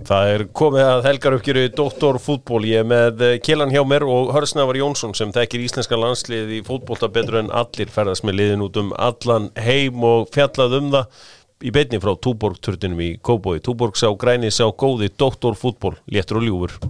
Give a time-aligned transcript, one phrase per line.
[0.00, 4.78] Það er komið að helgar uppgjöru Dóttorfútból, ég er með Kjellan hjá mér og Hörsnavar
[4.78, 8.94] Jónsson sem þekkir íslenska landslið í fútbólta betur en allir ferðast með liðin út um
[8.96, 11.28] allan heim og fjallað um það
[11.62, 13.60] í beinni frá Túborg-turtinum í Kóboi.
[13.60, 16.80] Túborg sá græni sá góði Dóttorfútból, léttur og ljúfur.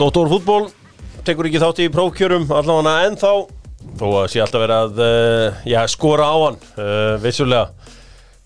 [0.00, 0.70] Dóttorfútból
[1.30, 3.30] tekur ekki þátt í prófkjörum allavega ennþá.
[4.00, 7.68] Þó að sé alltaf verið að uh, já, skora á hann uh, vissulega.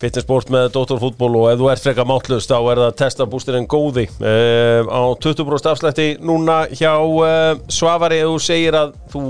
[0.03, 4.05] Fitnessport með Dóttorfútból og ef þú ert frekka mátlust þá er það testabústirinn góði.
[4.21, 6.93] Uh, á 20% afslætti núna hjá
[7.73, 9.25] Svavari þú segir að þú,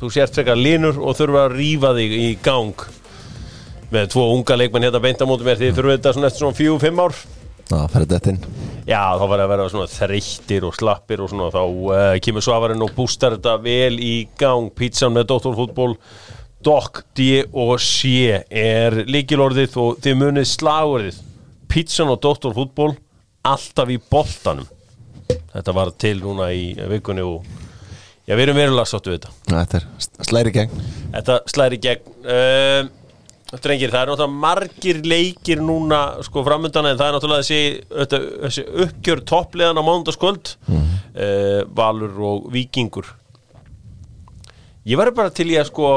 [0.00, 2.86] þú sért frekka línur og þurfa að rýfa þig í gang.
[3.92, 7.04] Með tvo unga leikmenn hérna beintamótum er því þurfum þetta svona eftir svona fjú, fimm
[7.04, 7.26] ár
[7.66, 8.42] Það ferði þetta inn
[8.86, 12.84] Já, þá var að vera svona þreyttir og slappir og svona þá uh, kemur Svavarinn
[12.86, 14.68] og bústar þetta vel í gang.
[14.70, 15.96] Pítsan með Dóttorfútból
[16.66, 21.18] Dokk, D og C er líkilorðið og þið munið slagurðið
[21.70, 22.92] Pítsan og Dóttorfútból
[23.46, 24.66] alltaf í boltanum.
[25.50, 27.42] Þetta var til núna í vikunni og
[28.26, 29.34] já, við erum verulega sáttu við þetta.
[29.50, 30.86] Þetta er slæri gegn.
[31.16, 32.94] Þetta slæri gegn uh,
[33.64, 38.66] Drengir, það er náttúrulega margir leikir núna sko framöndan en það er náttúrulega þessi, þessi
[38.86, 40.84] uppgjör toppleðan á mánundaskvöld mm.
[41.14, 43.14] uh, Valur og Vikingur
[44.86, 45.88] Ég væri bara til í að sko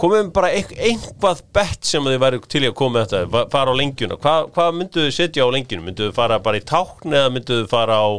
[0.00, 4.18] komum bara einhvað bett sem þið væri til í að koma þetta fara á lengjuna,
[4.20, 8.10] Hva, hvað mynduðu setja á lengjuna mynduðu fara bara í tákn eða mynduðu fara á,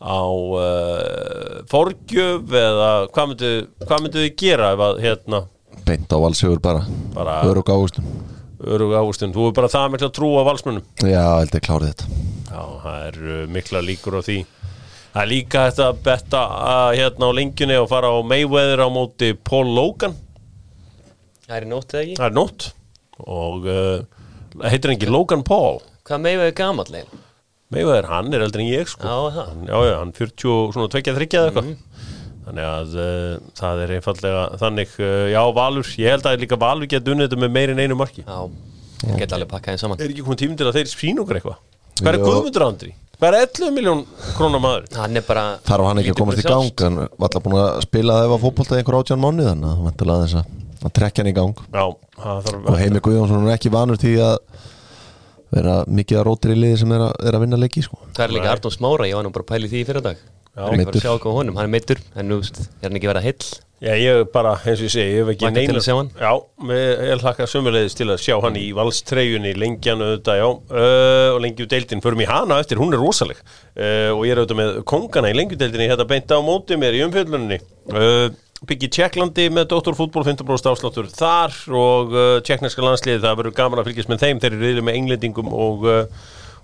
[0.00, 5.42] á uh, forgjöf eða hvað mynduðu hvað mynduðu gera ef að hérna
[5.92, 8.06] Beint á valsjöfur bara, bara Örug águstun
[8.62, 10.84] Örug águstun, þú er bara það mikla trú á valsmönnum.
[11.02, 12.18] Já, held ég klárið þetta.
[12.46, 14.36] Já, það er uh, mikla líkur á því.
[15.12, 18.88] Það er líka þetta að betta að hérna á lengjunni og fara á Mayweather á
[18.94, 20.14] móti Paul Logan.
[21.48, 22.16] Það er nótt eða ekki?
[22.20, 22.68] Það er nótt.
[23.26, 25.82] Og uh, heitir ekki Logan Paul?
[26.06, 27.22] Hvað Mayweather er gamanlegin?
[27.74, 29.10] Mayweather, hann er eldri en ég sko.
[29.10, 31.72] Já, Já, já, hann 40, svona 23 eða eitthvað.
[31.74, 31.91] Mm.
[32.42, 36.90] Þannig að uh, það er einfallega þannig, uh, já Valur, ég held að líka Valur
[36.90, 38.24] geta unnið þetta með meirinn einu marki.
[38.26, 38.40] Já,
[39.04, 40.02] það geta alveg pakkað einn saman.
[40.02, 41.60] Er ekki komið tímum til að þeir sín okkur eitthvað?
[42.02, 42.90] Hvað er Guðmundur Andri?
[43.22, 44.00] Hvað er 11 miljón
[44.34, 44.86] krónar maður?
[44.98, 47.58] Hann er bara Þar var hann ekki að komast í gang, hann var alltaf búin
[47.60, 50.40] að spila það ef að fókbóltaði einhver átján mánu þannig að það vantilega þess
[50.82, 51.62] að trekja hann í gang.
[51.70, 51.84] Já,
[52.18, 54.34] það Og Heimi Guðjónsson er ekki vanur því að
[55.52, 58.00] vera mikið að rótir í liði sem er að, er að vinna leiki sko.
[58.16, 60.02] Það er líka Arnón Smára, ég var nú bara að pæli því í fyrir
[60.52, 62.98] Það er eitthvað að sjá okkur á honum, hann er meittur en nú er hann
[62.98, 63.52] ekki verið að hill
[63.82, 66.10] Já, ég bara, eins og ég segi, ég hef ekki neina til að sjá hann?
[66.14, 66.28] Já,
[66.70, 72.02] ég hlakka sömulegðis til að sjá hann í valstreyjunni lengjan auðvitað, já uh, og lengjudeildin,
[72.04, 73.40] förum í hana eftir, hún er rosaleg.
[73.74, 77.02] Uh, og ég er auðvitað með kongana í lengjudeildinni, hérna beint á móti mér í
[77.08, 77.58] umfjöldlunni
[77.90, 78.28] uh,
[78.70, 82.14] byggja Tjekklandi með Dóttorfútból 15% afsláttur þar og
[82.46, 85.88] tjekknarska landsliði, það verður gaman að fylgjast með þeim, þeir eru reyðið með englendingum og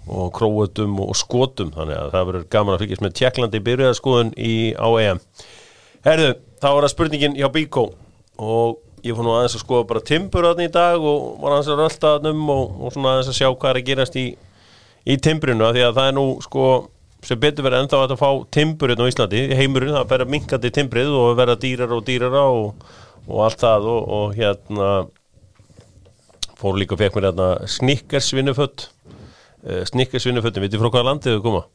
[0.08, 3.62] og króutum og skotum þannig að það verður gaman að fylgjast með Tjekklandi
[4.36, 5.22] í AEM
[6.06, 7.88] Herðu, þá var það spurningin hjá Bíkó
[8.38, 11.80] og ég fór nú aðeins að skoða bara timburöðin í dag og var aðeins að
[11.82, 14.26] rölda um og, og svona aðeins að sjá hvað er að gerast í,
[15.04, 16.68] í timburinu því að það er nú sko
[17.26, 19.40] sem betur verið ennþá að fá timburinn á Íslandi.
[19.58, 22.84] Heimurinn, það verður minkandi timbrið og verða dýrar og dýrara og,
[23.26, 24.90] og allt það og, og hérna
[26.58, 28.88] fór líka fekk mér hérna snikkersvinnufött
[29.64, 31.66] uh, snikkersvinnuföttum, veitir frá hvaða landið þau koma?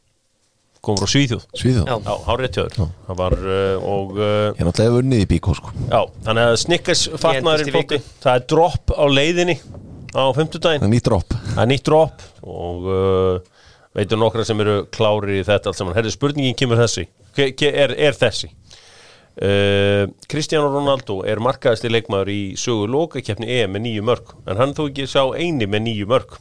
[0.84, 1.44] kom frá Svíþjóð.
[1.56, 1.86] Svíþjóð?
[1.88, 5.72] Já, já hárið það var uh, og uh, Ég náttúrulega unnið í bíkó sko.
[5.88, 9.56] Já, þannig að Snickers fatnaðurinn flótti það er dropp á leiðinni
[10.12, 11.38] á 50 daginn Það er nýtt dropp.
[11.54, 15.96] Það er nýtt dropp og uh, veitur nokkra sem eru klárir í þetta allt saman.
[15.96, 17.08] Herri, spurningin kemur þessi.
[17.40, 18.52] Er, er þessi?
[20.30, 24.76] Cristiano Ronaldo er markaðist í leikmaður í sögu lókakefni EM með nýju mörg en hann
[24.78, 26.36] þó ekki sá eini með nýju mörg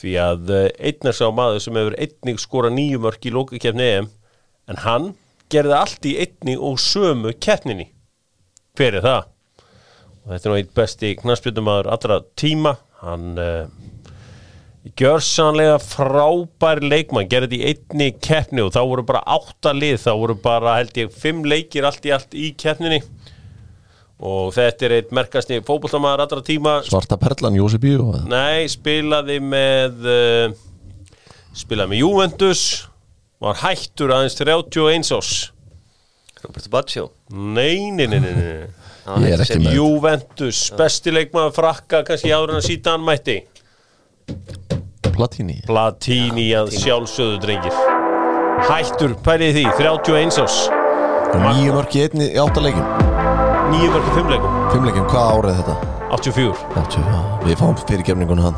[0.00, 3.90] því að eh, einn er sá maður sem hefur einnig skora nýju mörg í lókakefni
[3.96, 4.08] EM
[4.70, 5.10] en hann
[5.50, 7.90] gerði allt í einni og sömu keppninni.
[8.78, 9.28] Hver er það?
[10.20, 12.74] og þetta er nú einn besti knastbjörnumæður allra tíma.
[13.00, 13.70] Hann uh,
[15.00, 20.10] gjör sannlega frábær leikmann, gerði í einni keppni og þá voru bara átta lið þá
[20.22, 23.00] voru bara held ég fimm leikir allt í allt í keppninni
[24.20, 26.74] og þetta er eitt merkast í fókbóltamæðar allra tíma.
[26.84, 30.58] Svarta Perlan, Jósef Jú Nei, spilaði með uh,
[31.56, 32.64] spilaði með Juventus.
[33.40, 35.30] Var hættur aðeins 31 ás
[36.44, 37.06] Roberto Baggio?
[37.32, 38.68] Nei, nei, nei, nei, nei.
[39.24, 39.78] Ég er ekki með.
[39.78, 43.40] Juventus, bestileikmaður frakka kannski áður en að síta hann mætti.
[45.10, 45.58] Platini.
[45.66, 47.80] Platini að sjálfsögðu drengir.
[48.68, 50.60] Hættur, pælið því, 31 ás
[51.30, 53.09] Nýju mörk í einni í áttalegjum
[53.70, 55.74] Nýju mörg í fimmleikum Fimmlegjum, hvað árið er þetta?
[56.10, 58.56] 84 80, já, við fáum fyrirgefningun hann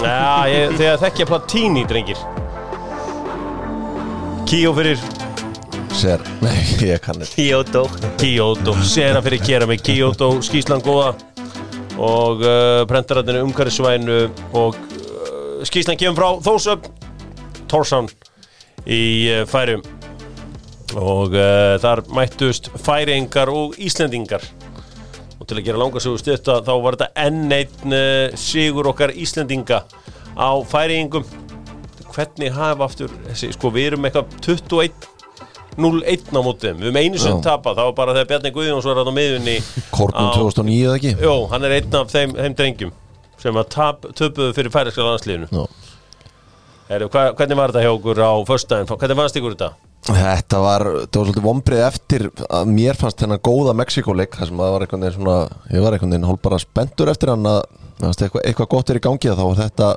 [0.00, 2.20] Já, ég, þegar þekkja Platini, drengir.
[4.48, 5.00] Kíó fyrir
[5.96, 7.84] Sér, nei, ég kann þetta Kyoto.
[8.20, 11.14] Kyoto Sena fyrir kera með Kyoto Skíslan góða.
[12.00, 14.20] Og uh, prentararnir umhverfisvænu
[14.56, 18.08] Og uh, skíslan kemur frá Þósöfn Tórsán
[18.88, 19.84] Í uh, færum
[20.98, 24.42] Og uh, þar mættust Færingar og Íslendingar
[25.40, 29.14] Og til að gera langa sögur stutta Þá var þetta enn einn uh, Sigur okkar
[29.14, 29.84] Íslendinga
[30.34, 31.26] Á færingum
[32.10, 35.08] Hvernig hafa aftur þessi, Sko við erum eitthvað 21
[35.80, 37.42] 0-1 á mótið, við höfum einu sem Já.
[37.46, 39.54] tapað það var bara þegar Bjarni Guðjóns var á miðunni
[39.94, 41.12] Kornum á- 2009 eða ekki?
[41.22, 42.92] Jó, hann er einn af þeim, þeim drengjum
[43.40, 44.74] sem að tap, töpuðu fyrir
[47.08, 48.90] hva, Hvernig var þetta hjá okkur á föstudaginn?
[48.90, 49.70] Hvernig fannst ykkur þetta?
[50.06, 54.62] Þetta var, þetta var svolítið vombrið eftir að mér fannst þennan góða Mexikoleik þar sem
[54.64, 55.36] að var einhvern veginn svona
[55.68, 57.60] ég var einhvern veginn hálf bara spenntur eftir hann að
[58.08, 59.90] eitthvað, eitthvað gott er í gangi þá var þetta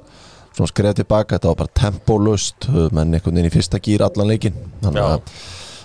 [0.53, 4.59] svona skref tilbaka þetta var bara tempólust menn einhvern veginn í fyrsta gýr allan leikin
[4.83, 5.07] þannig Já.
[5.07, 5.33] að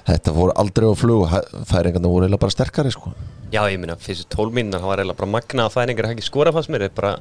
[0.09, 1.39] þetta voru aldrei á flug
[1.69, 3.15] færingarna voru eiginlega bara sterkari sko.
[3.53, 6.53] Já, ég minna, fyrstu tól mín það var eiginlega bara magna að færingar ekki skora
[6.57, 7.17] fannst mér, bara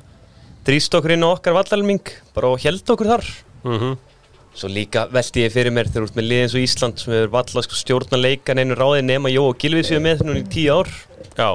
[0.68, 3.34] drýst okkur inn á okkar vallalming, bara og held okkur þar.
[3.68, 3.98] Mm
[4.58, 7.34] Svo líka veldi ég fyrir mér þegar þú ert með liðins og Ísland sem hefur
[7.36, 10.80] valla sko, stjórna leikan einu ráði nema Jó og Gilvi séu með núna í tíu
[10.80, 10.90] ár.
[11.38, 11.50] Já,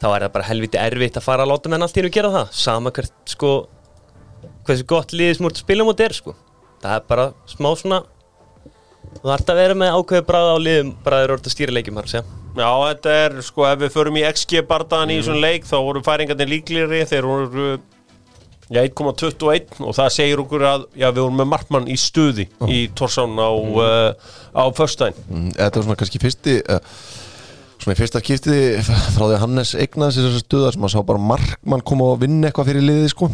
[0.00, 2.32] þá er það bara helviti erfitt að fara að láta menn allt í hennu gera
[2.32, 2.54] það.
[2.56, 3.50] Sama hvert sko
[4.64, 6.34] hversu gott liðið sem að spila mútið er sko.
[6.80, 8.00] Það er bara smá svona
[9.20, 12.10] þú þarf að vera með ákveðu bráða á liðum þú ert að stýra leikjum har
[12.10, 16.02] Já, þetta er sko ef við förum í XG bardaðan í svona leik þá voru
[16.04, 17.66] færingarnir líklegri þeir voru
[18.70, 22.82] já, 1,21 og það segir okkur að já, við vorum með markmann í stuði í
[22.96, 25.18] Torsán á, uh, á föstudaginn.
[25.28, 26.80] Mm, Þetta var svona kannski fyrsti uh,
[27.80, 31.00] svona í fyrsta skipti frá því að Hannes eignaði sér þessar stuðar sem að sá
[31.08, 33.30] bara markmann koma og vinna eitthvað fyrir liðið sko.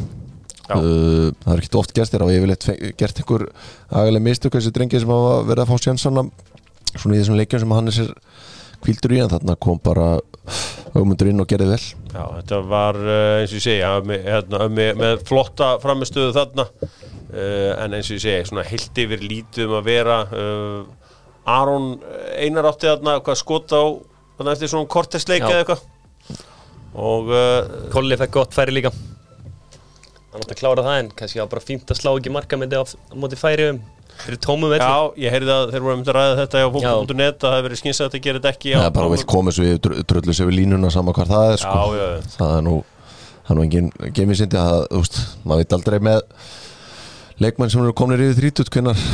[0.66, 3.46] Uh, það er ekki oft gert þér og ég vil eitthvað gert einhver
[3.90, 6.24] agalega mistök þessi drengi sem hafa verið að fá sjansana
[6.96, 8.10] svona í þessum leikjum sem Hannes er
[8.82, 10.16] kvildur í en þarna kom bara
[10.96, 11.84] augmundur inn og gerði vel
[12.16, 13.90] Já, þetta var uh, eins og ég segja
[14.24, 19.24] hérna, með, með flotta framistöðu þarna uh, en eins og ég segja svona heilt yfir
[19.24, 21.10] lítið um að vera uh,
[21.56, 21.90] Aron
[22.40, 23.84] Einar átti þarna hvað skot á
[24.46, 25.50] eftir svona kortesleik Já.
[25.50, 25.84] eða eitthvað
[26.96, 27.28] og
[27.92, 28.94] Kolli fekk gott færi líka
[30.36, 32.74] hann átti að klára það en kannski var bara fínt að slá ekki marka með
[32.76, 33.84] þetta á móti færi um
[34.16, 34.84] fyrir tómum velli.
[34.84, 37.66] Já, ég heyrði að þeir voru um að ræða þetta á fólk.net að það hefði
[37.66, 39.88] verið skynst að þetta gerir þetta ekki á, það er bara vill koma svo við
[40.08, 41.74] drullu sér við línuna sama hvað það er sko.
[41.76, 42.30] Já, já, já.
[42.36, 42.76] það er nú
[43.46, 46.22] það er nú engin gemisindi að þú veist, maður veit aldrei með
[47.44, 49.04] leikmenn sem eru kominir yfir 30 hvenar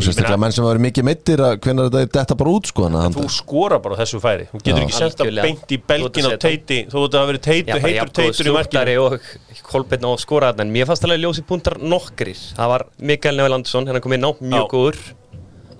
[0.00, 2.88] og sérstaklega menn sem verið mikið meittir að hvenar þetta er detta bara út sko
[2.88, 4.48] að Þú skora bara þessu færi.
[4.50, 4.84] Þú getur Já.
[4.86, 5.46] ekki senda Algjörlega.
[5.46, 8.54] beint í belgin á að teiti Þú ert að hafa verið teitur, heitur teitur í
[8.56, 8.98] markinu.
[9.04, 10.66] Og kolbetn á skora þarna.
[10.66, 12.42] En mér fannst alveg ljósi púntar nokkrir.
[12.58, 15.00] Það var Mikael Nevel Andersson, hérna kom inn á mjög góður.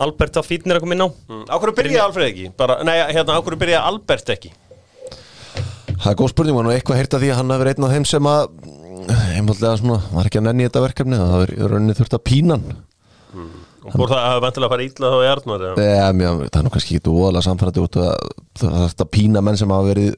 [0.00, 1.08] Albert á fítnir að koma inn á.
[1.28, 2.46] Mm, Á hverju byrjaði Alfred ekki?
[2.88, 4.52] Nei, hérna, á hverju byrjaði Albert ekki?
[6.00, 8.06] það er góð spurning og eitthvað heyrt að því að hann verið einn af þeim
[8.08, 8.44] sem að
[9.36, 12.62] einfallega svona, var ekki að nenni þetta verkefni það verið rauninni þurft að pínan
[13.80, 15.66] Og fór það að vantilega fara illa þá í Arnar?
[15.80, 19.72] Eða, mjö, það er nú kannski ekki óalega samfærandi út að þetta pína menn sem
[19.72, 20.16] hafa verið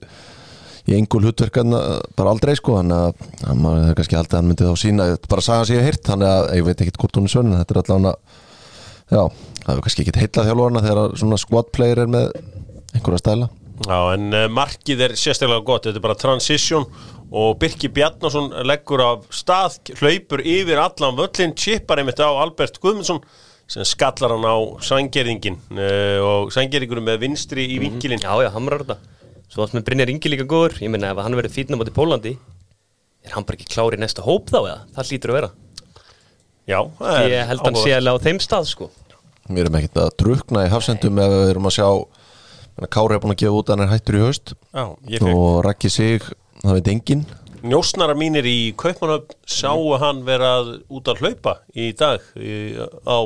[0.91, 1.77] í engul hlutverkan
[2.19, 5.69] bara aldrei sko þannig að að maður hefur kannski hann myndi þá sína bara saga
[5.69, 7.77] sem ég hef heyrt þannig að ég veit ekki hvort hún er sönn en þetta
[7.77, 8.15] er allavega
[9.13, 9.23] já,
[9.63, 12.33] það hefur kannski ekki heillað þjálfarna þegar svona squad player er með
[12.97, 13.51] einhverja stæla
[13.83, 16.85] Já, en uh, markið er sérstaklega gott Þetta er bara transition
[17.33, 23.23] og Birki Bjarnason leggur af stað hlaupur yfir allan völlin chippar einmitt á Albert Guðmundsson
[23.71, 28.85] sem skallar hann á sængerðingin uh, og sængerðingunum með vinstri í vinkilin Já, já, hamrar
[28.85, 28.99] þetta
[29.53, 30.79] Svo varst með Brynjar Ingi líka góður.
[30.81, 32.31] Ég meina ef hann verið fítna moti Pólandi
[33.23, 34.79] er hann bara ekki klár í næsta hóp þá eða?
[34.97, 35.51] Það hlýtur að vera.
[36.71, 38.89] Já, það er Ég held hann sé alveg á þeim stað sko.
[39.51, 43.23] Við erum ekkert að drukna í hafsendum ef við erum að sjá menna, Kári er
[43.23, 44.55] búin að gefa út að hann er hættur í haust.
[44.73, 44.85] Já,
[45.29, 46.29] og Raggi sig,
[46.63, 47.25] það veit enginn
[47.63, 50.57] Njósnara mínir í Kaupmannöfn sáu hann vera
[50.91, 52.75] út að hlaupa í dag í,
[53.07, 53.19] á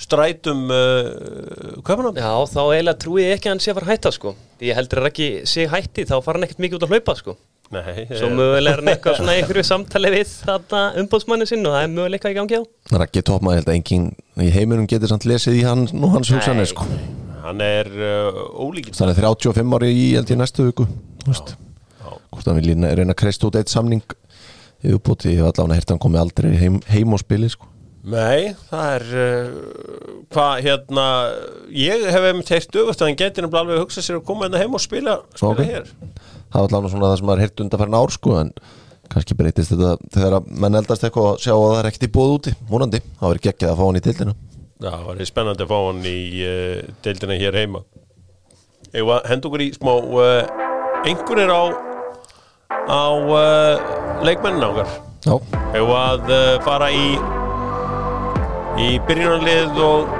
[0.00, 4.12] strætum uh, Kaupmannöfn Já, þá eiginlega trúi ég ekki að hann sé að fara hætta
[4.16, 4.34] sko.
[4.64, 7.36] Ég heldur að ekki sé hætti þá fara hann ekkert mikið út að hlaupa sko.
[7.70, 11.76] Nei, Svo eh, mögulega er hann eitthvað svona einhverju samtali við þarna umbóðsmanni sinn og
[11.76, 12.62] það er mögulega eitthvað í gangi á.
[12.96, 14.08] Raggi toppmaður, ég held að enginn
[14.40, 16.88] í heiminum getur samt lesið í hann nú hans hugsanir sko.
[17.44, 20.88] Hann er uh, ólíkinn hann er 35 ári í í næstu viku
[21.22, 21.54] þú veist.
[22.30, 24.02] Hvort hann vil reyna að kreist út eitt samning
[24.80, 27.66] í uppbúti, ég hef allavega hirt hann komið aldrei heim, heim og spili sko.
[28.00, 29.48] Nei, það er uh,
[30.32, 31.06] hvað hérna
[31.76, 34.62] ég hef einmitt heilt öfugt að hann nefnilega alveg að hugsa sér að koma hérna
[34.62, 35.60] heim og spila, spila Ok.
[35.68, 35.90] hér.
[36.50, 38.52] Það var alveg svona það sem maður hirt undanfærin ár sko en
[39.10, 42.12] kannski breytist þetta þegar að menn eldast eitthvað og sjá að það er ekkert í
[42.14, 44.34] bóð úti múnandi, það verður geggjað að fá hann í tildina
[44.80, 47.82] Já, það var spennandi að fá hann í uh, deildina hér heima.
[48.96, 51.89] Ég var hend okkur í smá uh, einhverjir á
[52.70, 54.90] á uh, leikmennin okkar.
[55.26, 55.34] Já,
[55.76, 57.06] Ég var að uh, fara í
[58.80, 60.12] í byrjunarlið og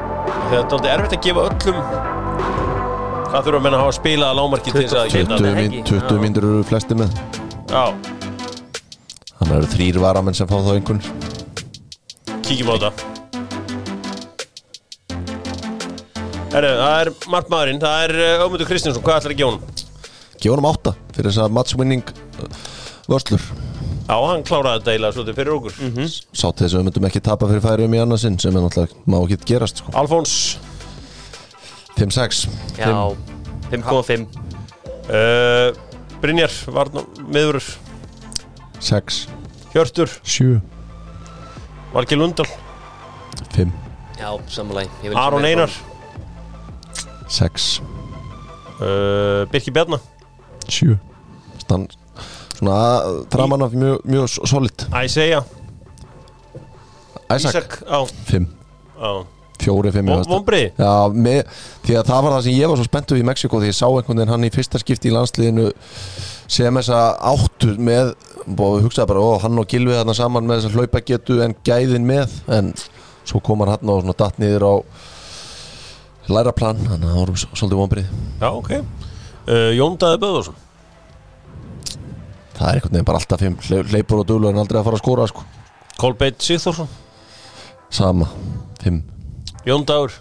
[0.51, 1.83] þetta er aldrei erfitt að gefa öllum
[3.31, 6.19] hvað að menna að hafa spilað að lámarki til þess að 20, geta mín, 20
[6.25, 7.15] mínútur eru flesti með.
[7.71, 7.85] Já,
[9.39, 10.99] Þannig eru þrýr varamenn sem fá þá einhvern.
[12.45, 12.91] Kíkjum á þetta.
[16.51, 19.87] Herru, það er markmaðurinn, það er uh, Ögmundur Kristinsson, hvað ætlar að gefa honum?
[20.35, 22.03] Gefa honum átta fyrir þess að matchwinning.
[22.11, 22.30] uh,
[23.11, 23.45] vörslur.
[24.11, 25.77] Já, hann kláraði þetta eiginlega svolítið fyrir okkur.
[26.33, 29.05] Sá til þess að við myndum ekki tapa fyrir færium í annarsinn sem er náttúrulega
[29.11, 29.95] má ekki gerast sko.
[30.01, 30.35] Alfons.
[32.01, 33.13] 5-6 Já,
[33.71, 34.25] 5,5
[35.11, 35.77] uh,
[36.23, 37.67] Brynjar, Varnar, Miðurur.
[38.81, 39.29] 6
[39.75, 40.61] Hjörtur, 7
[41.93, 42.49] Valgi Lundal
[43.53, 43.69] 5
[44.21, 45.71] Já, samanlæg Aron Einar.
[47.29, 47.83] 6
[48.81, 50.01] uh, Birki Bjarnar
[50.69, 50.97] 7
[51.61, 52.00] Stand,
[52.61, 54.87] Svona að- framan af mjög, mjög solid.
[54.93, 55.43] Æsæja,
[57.31, 58.47] Ísak á, 5
[58.99, 59.25] á.
[59.61, 60.73] 4, 5 Vombrið
[61.85, 63.87] því að það var það sem ég var svo spenntu í Mexiko því ég sá
[63.87, 65.67] einhvern veginn hann í fyrsta skipti í landsliðinu
[66.51, 67.01] sem þessa
[67.31, 68.15] áttur með
[68.57, 72.09] og hugsaði bara, ó, hann og Gilvi þarna saman með þessa hlaupa getu en gæðin
[72.09, 72.73] með en
[73.29, 74.75] svo kom hann hann og svona datt niður á
[76.31, 78.73] læra plan, þannig að það vorum svolítið vonbrið Já, ok.
[79.51, 80.59] Uh, Jón Daði Böðursson
[82.61, 83.57] það er einhvern veginn bara alltaf fimm
[83.91, 85.45] hleypur og dulur en aldrei að fara að skora sko.
[86.01, 86.89] Kolbeitt Sigþórsson?
[87.91, 88.29] Sama,
[88.85, 89.01] 5,
[89.67, 90.13] Jón Dagur?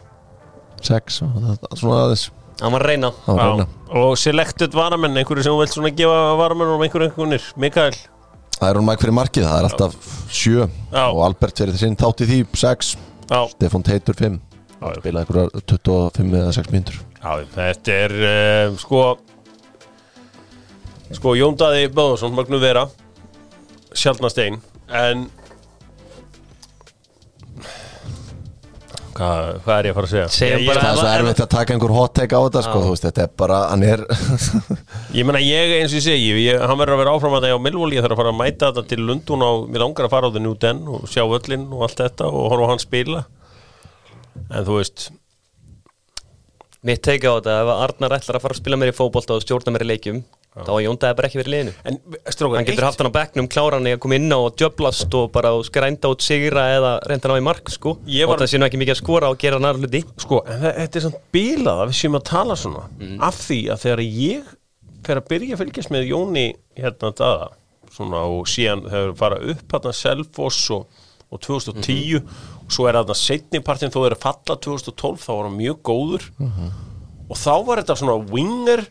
[0.84, 2.30] 6 svona aðeins,
[2.60, 3.10] Hann var að reyna.
[3.24, 3.66] Það var reyna.
[4.00, 7.46] Og selected varamenn, einhverju sem þú vilt svona gefa varamenn og einhverju einhvernir?
[7.56, 7.96] Mikael?
[8.58, 11.04] Það er hún mæk fyrir markið, það er alltaf 7 Já.
[11.06, 12.90] og Albert fyrir sinn þátt í því 6,
[13.30, 14.36] Já, Stefán Teitur 5
[14.80, 14.98] Já, já.
[15.00, 17.00] spilaði einhverjar 25 eða 6 mínútur.
[17.20, 19.04] Já, þetta er uh, sko
[21.16, 22.88] sko Jón Daði Böðursson magnu vera
[23.98, 24.60] sjálfnast einn
[24.94, 25.28] en
[29.18, 30.28] hvað, hvað er ég að fara að segja?
[30.60, 32.82] Ég- bara- ég, það er svo erfitt að taka einhver hot take á þetta sko,
[32.90, 34.04] veist, þetta er bara, hann er
[35.18, 37.58] ég meina ég eins og ég segi ég, hann verður að vera áfram að það
[37.58, 40.14] á Millwall ég þarf að fara að mæta þetta til Lundun og mér langar að
[40.16, 43.26] fara á það New Den og sjá öllin og allt þetta og horfa hann spila
[44.50, 45.10] en þú veist
[46.88, 49.44] Mitt teika á þetta, ef Arnar ætlar að fara að spila mér í fótbolta og
[49.44, 50.22] stjórna mér í leikjum
[50.56, 51.74] þá var Jón Dæði bara ekki verið liðinu.
[51.86, 51.98] En
[52.34, 54.56] strókar, Hann getur haft hann á bekknum, klára hann í að koma inn á og
[54.60, 57.94] djöblast og bara skrænda út sigra eða reynda hann á í mark sko.
[58.28, 60.02] Var- og það sé nú ekki mikið að skora og gera hann aðra hluti.
[60.18, 62.84] Sko, en þe- þetta er samt bílað að við séum að tala svona.
[63.22, 64.44] Af því að þegar ég
[65.06, 67.50] fer að byrja að fylgjast með Jóni hérna daða
[67.94, 70.86] svona og síðan þegar við fara upp hérna Selfoss og,
[71.32, 75.44] og 2010 og svo er þarna setni partin þó þeir að falla 2012 þá var
[75.48, 76.28] hann mjög góður.
[77.30, 78.88] Og þá var þetta svona winger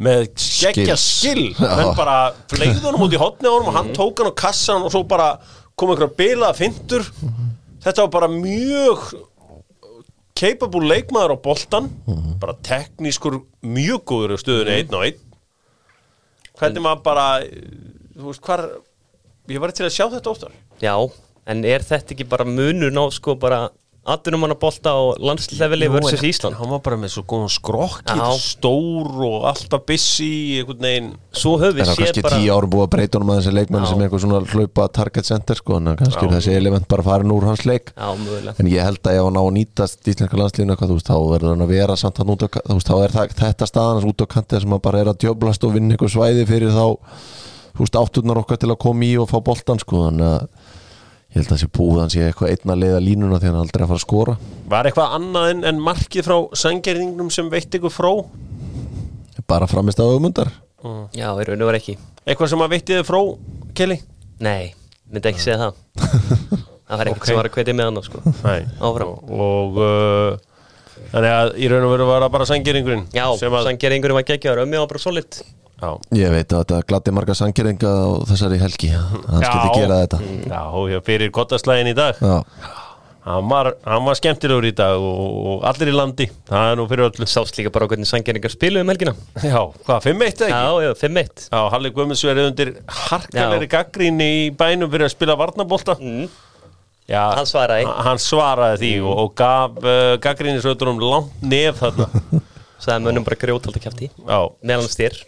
[0.00, 2.18] með geggja skill menn bara
[2.52, 5.02] fleigði honum út í hotni á honum og hann tók hann og kassan og svo
[5.08, 5.34] bara
[5.76, 7.04] kom einhverja bilaða fintur
[7.84, 9.10] þetta var bara mjög
[10.40, 11.90] capable leikmaður á boltan
[12.40, 15.18] bara teknískur mjög góður á stöðunni einn og einn.
[16.60, 18.62] Hvernig maður bara þú veist hvar
[19.50, 20.56] ég var til að sjá þetta oftar.
[20.80, 20.94] Já,
[21.50, 23.66] en er þetta ekki bara munur ná sko bara
[24.14, 26.56] aðunum hann að bolta á landslefili versus Ísland.
[26.58, 28.30] hann var bara með svo góðan skrokkið Já.
[28.42, 31.10] stór og alltaf busy einhvern veginn.
[31.32, 33.40] Svo höfum við það er séð kannski bara 10 árum búið að breyta honum að
[33.40, 36.28] þessi leikmenn sem er eitthvað svona hlaupa target center sko, en kannski Já.
[36.28, 37.92] er þessi element bara farin úr hans leik.
[37.96, 38.08] Já,
[38.58, 41.18] en ég held að ef hann á að nýtast íslenska landslíðinu eitthvað, þú veist, þá
[41.34, 44.10] verður hann að vera samt hann út á, þú veist, þá er það, þetta staðan
[44.10, 46.86] út á kantið sem hann bara er að djöblast og vinna einhver svæði fyrir þá,
[47.76, 50.48] þú veist, átturnar okkar til að koma í og fá boltan, sko, þannig að
[51.30, 53.90] ég held að þessi búið hann sé eitthvað einna leiða línuna því hann aldrei að
[53.92, 54.34] fara að skora.
[54.72, 58.10] Var eitthvað annað en, en markið frá sangerðingnum sem veitt ykkur frá
[59.50, 60.50] bara framist að augmundar
[61.16, 61.96] Já, í raun og var ekki.
[62.24, 63.18] Eitthvað sem að veitti þið frá
[63.76, 63.96] Kelly?
[64.40, 64.70] Nei,
[65.10, 65.80] myndi ekki segja það.
[66.90, 67.26] Það var ekkert Ok.
[67.28, 68.20] sem var að hvetja með hann sko.
[68.42, 68.62] Nei.
[68.82, 69.10] Áfram.
[69.30, 74.26] og, uh, þannig að í raun og veru var það bara sangerðingurinn Já, sangerðingurinn var
[74.26, 75.38] geggjaður, ömmi var bara solid
[75.80, 80.20] já, ég veit að þetta gladdi marga sangeringa á þessari helgi hann skildi gera þetta.
[80.50, 80.62] Já,
[80.94, 82.20] já fyrir kottaslægin í dag.
[82.20, 82.36] Já,
[83.26, 86.86] hann var, hann var skemmtilegur í dag og, og allir í landi, það er nú
[86.90, 87.28] fyrir öllu.
[87.30, 89.16] Sást líka bara hvernig sangerðingar spiluðu um helgina.
[89.44, 90.52] Já, hvað, 5-1 eða ekki?
[90.52, 92.72] Já, já, 5-1 Já, Halli Guðmunds verið undir
[93.08, 96.30] harkalegri gaggríni í bænum fyrir að spila varnabólta mm.
[97.10, 97.88] Já, Hann svaraði.
[98.06, 102.06] hann- svaraði því og, og gaf uh, gaggrínisröðunum langt nef þarna.
[102.84, 105.18] Sagði mönnum bara grjótald að kæfti Já, meðal hans þér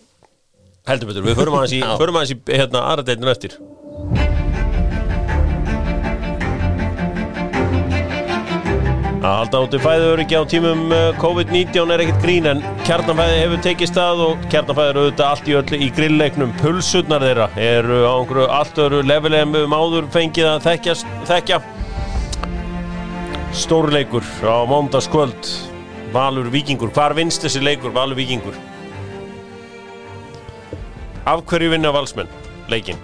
[0.89, 3.59] heldur betur, við förum aðeins í, förum aðeins í hérna, aðra deildinu eftir.
[9.23, 13.91] Að halda átti fæðuöryggi á tímum uh, COVID-19 er ekkert grín en kjarnafæði hefur tekið
[13.93, 16.57] stað og kjarnafæði eru auðvitað allt í öllu í grillleiknum.
[16.59, 21.61] Pulsurnar þeirra eru á einhverju allt öru lefilegum um áður fengið að þekkjast, þekkja.
[23.63, 25.55] Stórleikur á mándaskvöld
[26.13, 27.95] Valur Víkingur, hvar vinst þessi leikur?
[27.95, 28.59] Valur Víkingur
[31.29, 32.31] af hverju vinna valsmenn
[32.73, 32.99] leikin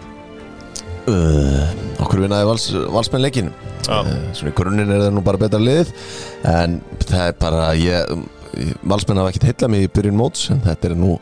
[1.08, 1.66] uh,
[2.02, 3.50] Okkur vinnaði vals, valsmenn leikin
[3.88, 4.00] Já.
[4.02, 5.92] uh, Svona í grunninn er það nú bara betra lið
[6.46, 8.18] En það er bara ég,
[8.88, 11.16] Valsmenn hafa ekkert heilla mig í byrjun móts En þetta er nú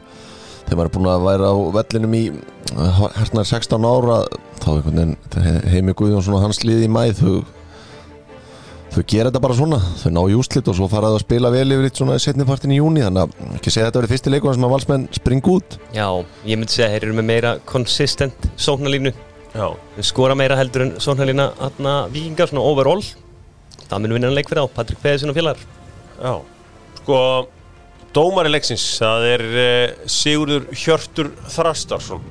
[0.67, 4.19] Þegar maður er búin að væra á vellinum í uh, Hertnar 16 ára
[4.63, 5.17] Þá einhvern veginn
[5.53, 7.35] er Heimi Guðjónsson og hans lið í mæð Þau
[8.97, 11.67] Þau gera þetta bara svona, þau ná í úslit og svo faraðu að spila vel
[11.75, 14.31] yfir eitt svona í setnipartin í júni þannig að ekki segja að þetta verið fyrsti
[14.33, 15.77] leikur sem að valsmenn springa út.
[15.93, 16.07] Já,
[16.49, 18.47] ég myndi segja að þeir eru með meira konsistent
[19.99, 23.05] Þeir skora meira heldur en sóknarlína aðna vikingar svona overall.
[23.83, 25.61] Það mun vinna hann leik fyrir á, Patrik Feðisson og félagar
[26.17, 26.33] já.
[27.03, 27.21] Sko,
[28.17, 32.25] dómari leiksins það er uh, Sigurður Hjörtur Þrastarsson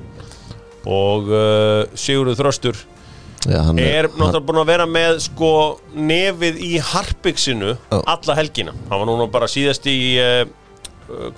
[0.82, 2.82] og uh, Sigurður Þröstur
[3.46, 5.50] Já, hann, er náttúrulega búin að vera með sko
[5.94, 7.98] nefið í harpiksinu Já.
[8.00, 8.74] alla helgina.
[8.90, 10.42] Hann var núna bara síðast í uh,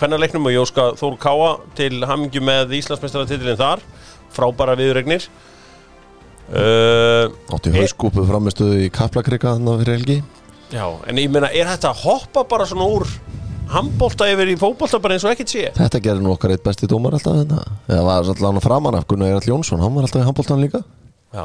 [0.00, 3.84] kvennarleiknum og Jóska Þór Káa til hamingju með Íslandsmeistaratitilin þar.
[4.32, 5.28] Frábæra viðregnir
[6.52, 10.18] uh, átti hauskúpu framistuðu í Kaplakrika þannig fyrir helgi.
[10.72, 13.08] Já, en ég meina, er þetta að hoppa bara svona úr
[13.72, 15.64] handbólta yfir í fótbolta bara eins og ekkert sé?
[15.76, 19.06] Þetta gerði nú okkar eitt besti dómar alltaf þetta Það var alltaf hann framan af
[19.08, 20.80] Gunnar Eirall Jónsson Hann var alltaf í handbóltan líka.
[21.36, 21.44] Já,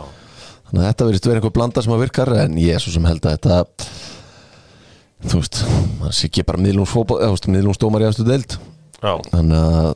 [0.73, 3.03] Þannig að þetta verðist verið einhver blanda sem að virkar En ég er svo sem
[3.05, 3.57] held að þetta
[5.29, 5.59] Þú veist
[5.99, 6.61] Það sé ekki bara
[7.53, 8.55] miðlungsdómar í aðstu deild.
[8.97, 9.13] Já.
[9.29, 9.91] Þannig að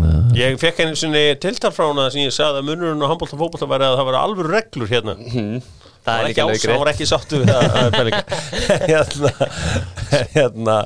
[0.00, 3.38] uh, Ég fekk einu sinni tiltal frá hana sem ég sagði að munurinn á handbólta
[3.38, 5.14] og fótbolta væri að það væri alveg reglur hérna.
[6.00, 7.24] Það er var ekki ás, hann var ekki það
[7.94, 8.24] það líka.
[8.90, 9.32] hérna,
[10.34, 10.76] hérna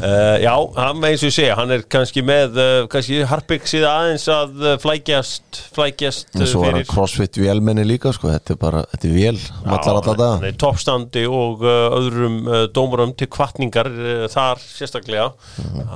[0.00, 3.92] uh, já, hann eins og ég segja hann er kannski með uh, kannski Harpik síða
[4.02, 6.90] aðeins að uh, flækjast flækjast En uh, svo var hann fyrir.
[6.90, 8.30] Crossfit vélmenni líka sko.
[8.34, 12.38] Þetta er bara, þetta er vél Mallar alltaf hann það er toppstandi og uh, öðrum
[12.50, 15.30] uh, dómurum til kvartningar uh, þar sérstaklega.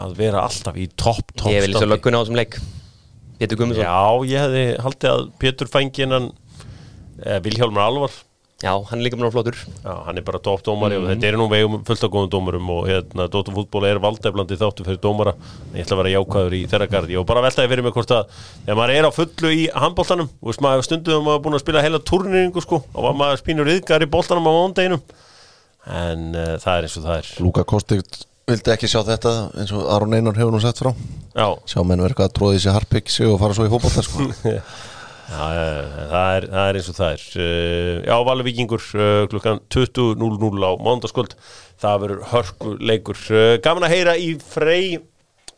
[0.05, 2.61] Að vera alltaf í topp topp ég vil svo lögguna á þessum leik.
[3.41, 8.19] Pétur Gummarsson Já, ég hefði haldið að Pétur fængi innan uh, Vilhjálmur Alvar
[8.61, 9.57] já, hann er líka mjög flottur.
[9.85, 12.89] Já, hann er bara toppdómari og þetta er nú vegum fullt af góðum dómurum og
[12.91, 15.35] hérna, Dóttum fútból er valdeflandi þáttu fyrir dómara.
[15.71, 18.15] En ég ætla að vera jákvæður í þeirra gardi og bara veltaði fyrir mig hvort
[18.19, 21.45] að þegar maður er á fullu í handbóltanum og veist maður stundum að maður er
[21.47, 25.05] búin að spila heila turningu sko og maður spínur yðgar í bóltanum á mándeginum
[25.91, 27.31] en uh, það er eins og það er.
[27.41, 28.21] Lúka Kostik
[28.51, 30.91] vildi ekki sjá þetta eins og Aron Einar hefur nú sagt frá.
[31.31, 34.27] Já, Sjá menn verið að tróði sér harpiksi og fara svo í fótbolta sko.
[35.31, 37.25] Eh, það er, það er eins og það er.
[37.39, 41.37] Uh, Já, Valur Víkingur uh, klukkan 20.00 á mándaskvöld
[41.81, 44.99] það verður hörku leikur uh, Gaman að heyra í Frey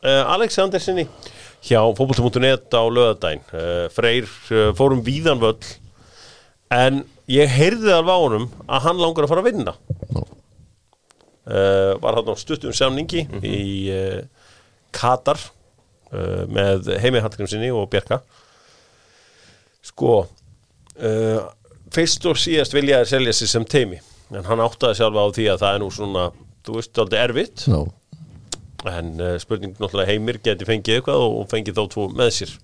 [0.02, 1.04] Alexandersinni
[1.62, 4.26] hjá fótbolti.net á uh, Freyr
[4.76, 5.62] fórum víðan völl
[6.74, 9.76] en ég heyrði alveg á honum að hann langar að fara að vinna.
[11.42, 13.62] Uh, var hann á stuttum samningi í
[13.94, 14.20] uh,
[14.94, 18.20] Katar uh, með Heimi Hallgrímsinni og Bjerka
[19.82, 21.42] sko uh,
[21.92, 24.00] fyrst og síðast vilja að selja sig sem teimi
[24.32, 26.30] en hann áttaði sjálfa á því að það er nú svona
[26.66, 27.64] þú veist, aldrei erfitt.
[27.66, 27.80] Já,
[28.92, 32.54] en uh, spurning náttúrulega heimir geti fengið eitthvað og fengið þá tvo með sér.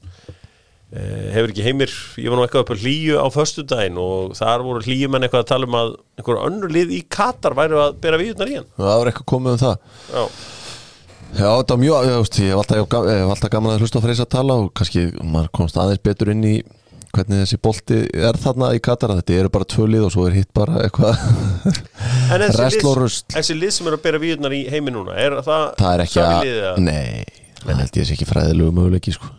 [0.88, 4.64] Uh, hefur ekki heimir ég var nú eitthvað upp á hlýju á föstudaginn og þar
[4.64, 8.20] voru hlýjumenn eitthvað að tala um að einhver önnur lið í Katar væru að bera
[8.20, 8.70] viðurnar í hann.
[8.78, 9.76] Það var eitthvað komið um það.
[10.14, 10.24] Já,
[11.28, 14.54] Já, þetta var mjög, ég, hef alltaf, alltaf gaman að hlusta á Freysa að tala
[14.62, 16.54] og kannski maður komst aðeins betur inn í
[17.18, 20.38] hvernig þessi bolti er þarna í Katar þetta eru bara tvö lið og svo er
[20.38, 21.18] hitt bara eitthvað
[22.28, 25.92] En þessi lið, þessi sem eru að bera viðurnar í heimi núna er það, það
[25.94, 26.72] er ekki að, eða?
[26.85, 29.31] nei það held ég sé ekki fræðilegu möguleiki sko.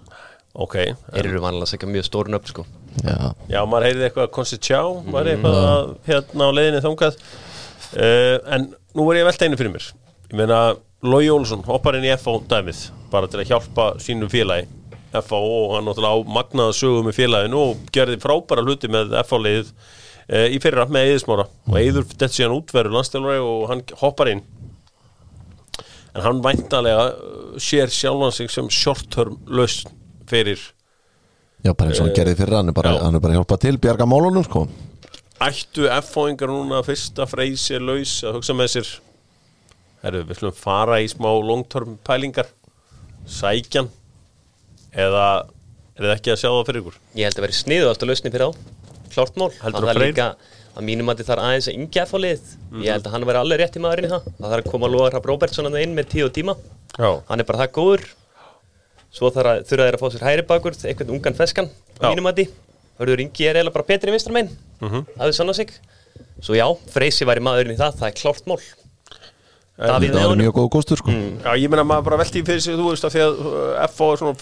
[0.60, 0.76] Ok,
[1.13, 2.65] þeir eru vanlega að segja mjög stórun upp sko.
[3.06, 3.15] Já,
[3.52, 4.80] Já, maður heyrði eitthvað að Constitutjá
[5.13, 7.20] var eitthvað að, hérna á leiðinni þangað.
[7.94, 9.88] Uh, en nú er ég að velta einu fyrir mér.
[10.30, 10.60] Ég meina,
[11.06, 12.82] Lói Jónsson hoppar inn í FH dæmið
[13.13, 14.68] bara til að hjálpa sínu félagi
[15.10, 19.72] FH og hann náttúrulega á magnaða sögu með félaginu og gerði frábæra hluti með FH-liðið
[19.74, 24.43] uh, í fyrra með Eðismára og Eður þetta síðan útverður landstælari og hann hoppar inn.
[26.13, 29.95] En hann væntalega uh, sér sjálfan sig sem short-term lausn
[30.30, 30.62] fyrir
[31.65, 33.60] já bara eins og hann gerði fyrir hann er bara, hann er bara að hjálpa
[33.60, 34.67] til, bjarga málunum sko.
[35.43, 38.91] ættu F-fóingar núna fyrsta freysi laus að hugsa með sér?
[40.04, 42.48] Herru, við slum fara í smá long-term pælingar.
[43.28, 43.89] Sækjan
[44.93, 45.25] eða
[45.97, 46.97] er þið ekki að sjá það fyrir ykkur?
[47.19, 48.52] Ég held að vera sniðu alltaf lausni fyrir á.
[49.10, 49.49] Klárt mál.
[49.60, 50.13] Heldur Að þú það er Freyr?
[50.13, 50.28] líka
[50.80, 52.52] að mínum að þar aðeins að yngja að fá lið.
[52.80, 54.28] Ég held að hann veri alveg rétt í maðurinn í það.
[54.39, 56.56] Það þarf að koma að loða Rapp Robertson að inn með tíu og tíma.
[56.99, 58.06] Já, Hann er bara það góður.
[59.10, 62.30] Svo þarf að þurfa þeir að fá sér hæri bakur einhvern ungan feskan á mínum
[62.30, 62.45] að því
[62.99, 65.06] Hörður Ingi er eiginlega bara betri vinstra megin Mhm.
[65.17, 65.71] Það er sann sig.
[66.39, 68.60] Svo já, Freysi væri maðurinn í það, það er klárt mál
[69.80, 71.13] Davíð Það var mjög góð kostur sko.
[71.13, 74.08] Já, ég meina maður bara velti fyrir sig, þú veist að því að uh, FO
[74.12, 74.36] er svona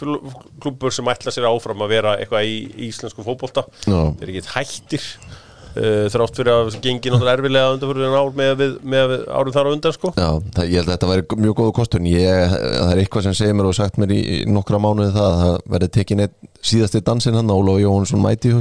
[0.63, 2.55] klúbbur sem ætla sér áfram að vera eitthvað í
[2.87, 3.67] íslensku fótbolta.
[3.85, 3.99] Já.
[4.17, 9.05] þeir eru ekki hættir uh, þrátt fyrir að gengi náttúrulega erfilega undanfyrir ár með, með
[9.13, 10.13] við árum þar á undan sko.
[10.17, 13.37] Já, það, ég held að þetta væri mjög góð en ég, það er eitthvað sem
[13.37, 16.25] segir mér og sagt mér í, í nokkra mánuði það að það verði tekin
[16.65, 18.57] síðasti dansinn hann Ólafi Jóhansson mæti í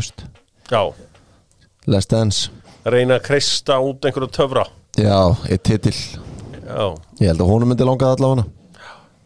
[4.97, 6.26] Já, eitt titill
[6.67, 6.87] Já,
[7.23, 8.47] Ég held að honum myndi langað allavega.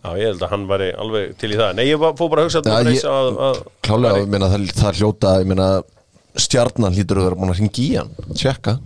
[0.00, 1.74] Já ég held að hann væri alveg til í það.
[1.76, 5.00] Nei, ég fór bara að hugsa að, ég- að, að Klálega, ég meina, það, það
[5.00, 5.66] hljóta ég meina,
[6.40, 8.78] stjarnan hlýtur að vera búin að ringi í hann tjekka.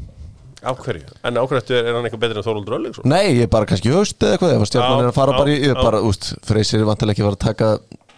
[0.64, 1.04] Af hverju?
[1.28, 3.04] En ákvæmstu er, hann eitthvað betri en Þóróldur Öllingsson?
[3.12, 5.38] Nei, ég bara kannski í haust eða eitthvað ef stjarnan Já, er að fara já,
[5.42, 7.68] bara í ég bara, úst, Freysir er vantilega ekki að fara að taka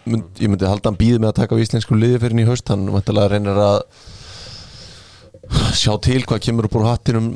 [0.07, 2.47] mynd, ég myndi halda hann býði með að taka á íslensku liði fyrir hann í
[2.47, 3.81] haust, hann vantilega reynir að
[5.75, 7.27] sjá til hvað kemur upp úr hattinum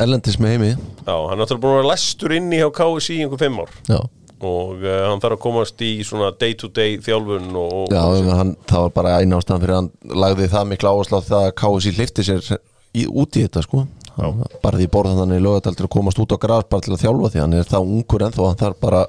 [0.00, 0.72] erlendis með heimi.
[1.06, 3.72] Já, hann er náttúrulega búin að vera læstur inni hjá KSI í einhver fimm ár.
[3.90, 3.98] Já,
[4.42, 8.54] og uh, hann þarf að komast í svona day-to-day þjálfun og, og já og hann,
[8.66, 11.52] það var bara eina ástæðan fyrir að hann lagði það mikla áherslu á það að
[11.62, 13.84] KSI hlifti sér í, út í þetta sko.
[14.16, 16.92] Hann- bara því borðan hann í lögadal til að komast út á gras bara til
[16.96, 19.04] að þjálfa því hann er það ungur ennþá hann þarf bara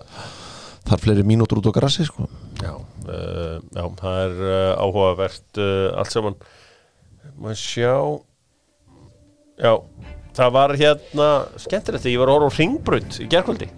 [0.88, 2.28] þarf fleiri mínútur út á grassi sko.
[2.62, 5.60] Já, uh, já það er uh, áhugavert
[5.98, 6.38] allt saman.
[7.41, 7.93] Maður sjá?
[9.63, 9.74] Já,
[10.38, 11.28] það var hérna
[11.62, 13.69] skemmtilegt ég var að horfa á Ringbraut í gerkvöldi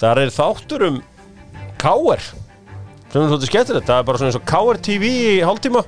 [0.00, 1.00] þar er þáttur um
[1.80, 2.22] K.R.
[3.10, 4.80] sem er svolítið skemmtilegt það er bara svona eins og K.R.
[4.86, 5.84] TV í hálftíma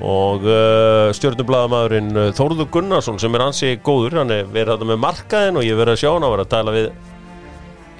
[0.00, 5.00] og uh, stjórnublaðamaðurinn uh, Þórður Gunnarsson sem er ansi góður, hann er verið þarna með
[5.02, 6.86] markaðin og ég verið að sjá hann að vera að tala við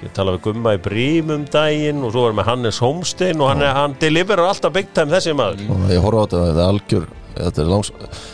[0.01, 3.51] ég tala við Gumma í Brím um daginn og svo er með Hannes Holmstein og
[3.51, 5.61] hann, hann deliverar alltaf big time þessi maður
[5.93, 7.91] ég horfa á þetta, þetta er algjör þetta er langs,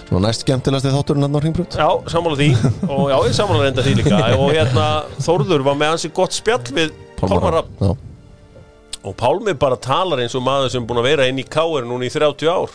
[0.08, 2.50] svona næst skemmtilegasti þátturinn hann á Ringbrut Já, sammála því.
[2.88, 4.20] Og já, ég sammála reynda því líka.
[4.42, 4.90] Og hérna
[5.22, 8.06] Þórður var með hansi gott spjall við Pálmar Rapp
[9.08, 12.08] og Pálmi bara talar eins og maður sem búin að vera inn í Káir núna
[12.08, 12.74] í 30 ár.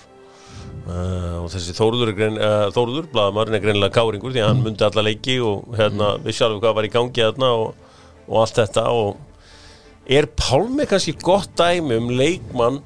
[0.83, 5.05] Uh, og þessi Þórður er uh, Þórður, blaðamarinn er greinilega Káringur því hann myndi alla
[5.07, 7.93] leiki og hérna vissi alveg hvað var í gangi þarna og,
[8.27, 8.87] og allt þetta.
[8.91, 12.81] Og er Pálmi kannski gott dæmi um leikmann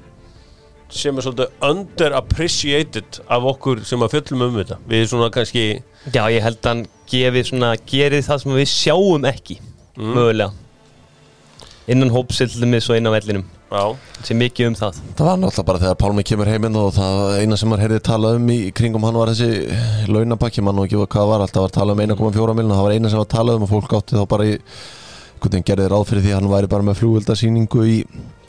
[0.93, 4.79] sem er svolítið underappreciated af okkur sem að fjöllum um þetta.
[4.87, 5.65] Við svona kannski
[6.07, 9.59] Já, ég held að hann gefi svona, gerði það sem við sjáum ekki
[9.97, 10.53] mögulega.
[11.87, 13.45] Innan hópsillumis og inn á vellinum.
[13.67, 13.83] Já,
[14.23, 14.99] sem mikið um það.
[15.17, 18.37] Það var náttúrulega bara þegar Pálmi kemur heiminn og það eina sem maður heyrði talað
[18.39, 21.99] um í kringum hann var þessi launapakki mann og ekki hvað var, alltaf var talað
[21.99, 24.47] um 1,4 miljon það var eina sem var talað um og fólk átti þá bara
[24.47, 24.55] í
[25.37, 27.97] einhvern veginn gerði ráð fyrir því að hann væri bara með flugvöldasýningu í,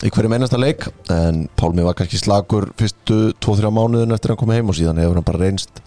[0.05, 4.43] í hverjum einasta leik en Pálmi var kannski slagur fyrstu 2-3 mánuðin eftir að hann
[4.43, 5.83] kom heim og síðan hefur hann bara reynst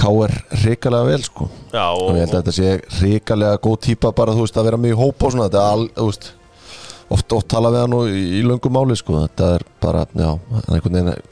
[0.00, 0.34] K.R.
[0.62, 4.44] hrikalega vel sko já og ég held að þetta sé hrikalega góð típa bara þú
[4.44, 6.30] veist að vera í hópa og svona þetta er al, þú veist
[7.10, 10.30] oft, oft tala við hann og í, í löngum máli sko þetta er bara, já,
[10.36, 11.28] hann er einhvern veginn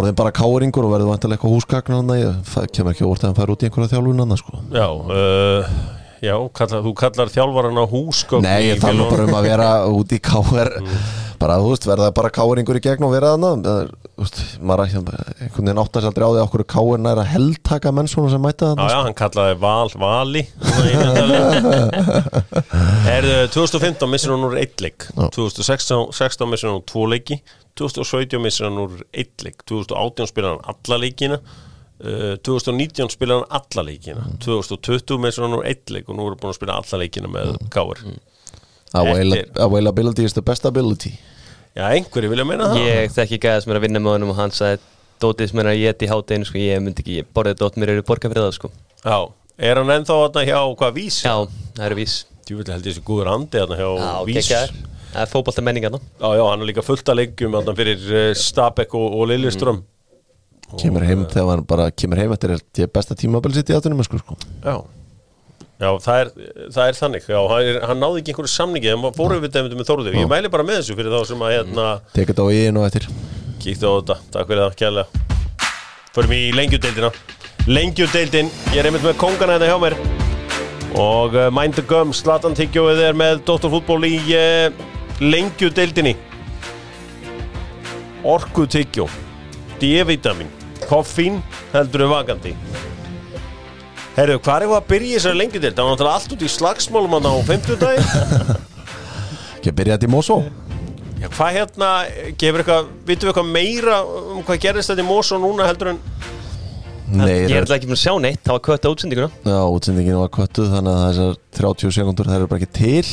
[0.00, 2.12] orðin bara káringur og verður vantilega eitthvað húsgagn hann
[2.46, 5.72] það kemur ekki óvart að hann fær út í einhverja þjálfun hann sko Já, uh,
[6.24, 10.10] já kallar, þú kallar þjálfaran á húsgögn Nei, ég tala bara um að vera út
[10.12, 10.70] í káir
[11.40, 13.46] bara, þú veist, verða bara káringur í gegn og vera þú
[14.20, 14.98] veist, maður ekki,
[15.40, 18.72] einhvern veginn áttast aldrei á því okkur káir næra heldtaka menn svona sem mæta Já,
[18.76, 20.42] þannig já, hann kallaði Val, Vali.
[23.16, 25.00] Erðu 2015 missir hann úr eitt leik.
[25.16, 25.24] Já.
[25.36, 27.36] 2016 16 missir hann úr tvo leiki.
[27.80, 29.58] 2017 missir hann úr eitt leik.
[29.70, 31.38] 2018 spilar hann alla leikina
[32.04, 34.24] uh, 2019 spilar hann alla leikina.
[34.44, 37.28] 2020 missir hann úr eitt leik og nú er hann búin að spila alla leikina
[37.32, 38.00] með Káur
[38.94, 41.12] Availa- Eftir- Availability is the best ability.
[41.76, 42.80] Já, einhverju vilja meina það.
[42.88, 44.80] Ég þekki gæða sem er að vinna með honum og hann sagði
[45.20, 47.90] Dótið sem er að geta í hátteginu sko, ég myndi ekki, ég borðið dótt mér
[47.92, 48.70] eru borga fyrir það sko.
[49.04, 49.18] Já,
[49.68, 51.18] er hann ennþá þarna hjá hvað vís?
[51.26, 51.34] Já,
[51.76, 52.14] það eru vís.
[52.48, 54.38] Djúvill held ég þessi góður andi þarna hjá Já, vís.
[54.40, 54.72] geggjaður.
[55.12, 56.00] Það er fótbolta menninga þarna.
[56.24, 59.82] Já, já, hann er líka fullt að leikjum þarna fyrir uh, Stabæk og, og Lilleström
[60.78, 64.02] kemur heim þegar hann bara kemur heim eftir held ég besta tímabil sitt í aðtunum
[64.06, 64.36] sko, sko.
[64.62, 64.76] Já,
[65.80, 66.30] já það, er,
[66.76, 67.26] það er þannig.
[67.32, 70.20] Já, hann, er, hann náði ekki einhverju samningi en fóru við þetta með Þórður.
[70.20, 73.10] Ég mæli bara með þessu fyrir þá sem að hérna tekið þetta á og eftir.
[73.60, 75.26] kíktu á þetta, takk fyrir það kjærlega
[76.10, 77.12] Förum í lengjudeildina.
[77.70, 79.94] Lengjudeildin, ég er einmitt með kongana þetta hjá mér.
[80.98, 84.72] Og uh, Mind the Gum, Zlatan Tyggjóið er með Dóttarfútból í uh,
[85.22, 86.16] lengjudeildinni.
[88.26, 89.06] Orku Tyggjó.
[89.80, 90.59] D-vitamin
[90.90, 91.38] Koffín
[91.72, 92.54] heldur við vakandi.
[94.16, 95.76] Herru, hvað er það að byrja í þessari lengjudeild?
[95.78, 98.00] Það var náttúrulega allt út í slagsmálum á 50 dagi
[99.60, 100.36] Ekki að byrja þetta í Mosó
[101.20, 101.90] Já, hvað hérna,
[102.40, 104.00] gefur eitthvað, vitum við eitthvað meira
[104.34, 106.02] um hvað gerðist þetta í Mosó núna heldur en
[107.10, 109.30] Nei, Ég er það- alltaf ekki búin að sjá neitt, það var kött á útsendinguna
[109.46, 113.06] Já, útsendingin var köttuð þannig að þessar 30 sekundur það eru bara ekki til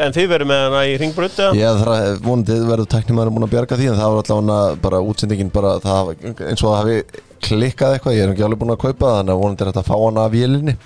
[0.00, 1.56] En þið verður með hana í ringbrönd eða?
[1.58, 5.00] Ég það er vonandi verður tæknimaður búin að bjarga því en það var allavega bara
[5.10, 6.96] útsendingin bara það, eins og það hafi
[7.42, 9.82] klikkað eitthvað ég er ekki alveg búin að kaupa það þannig að vonandi er þetta
[9.82, 10.76] að fá hana af vélinni.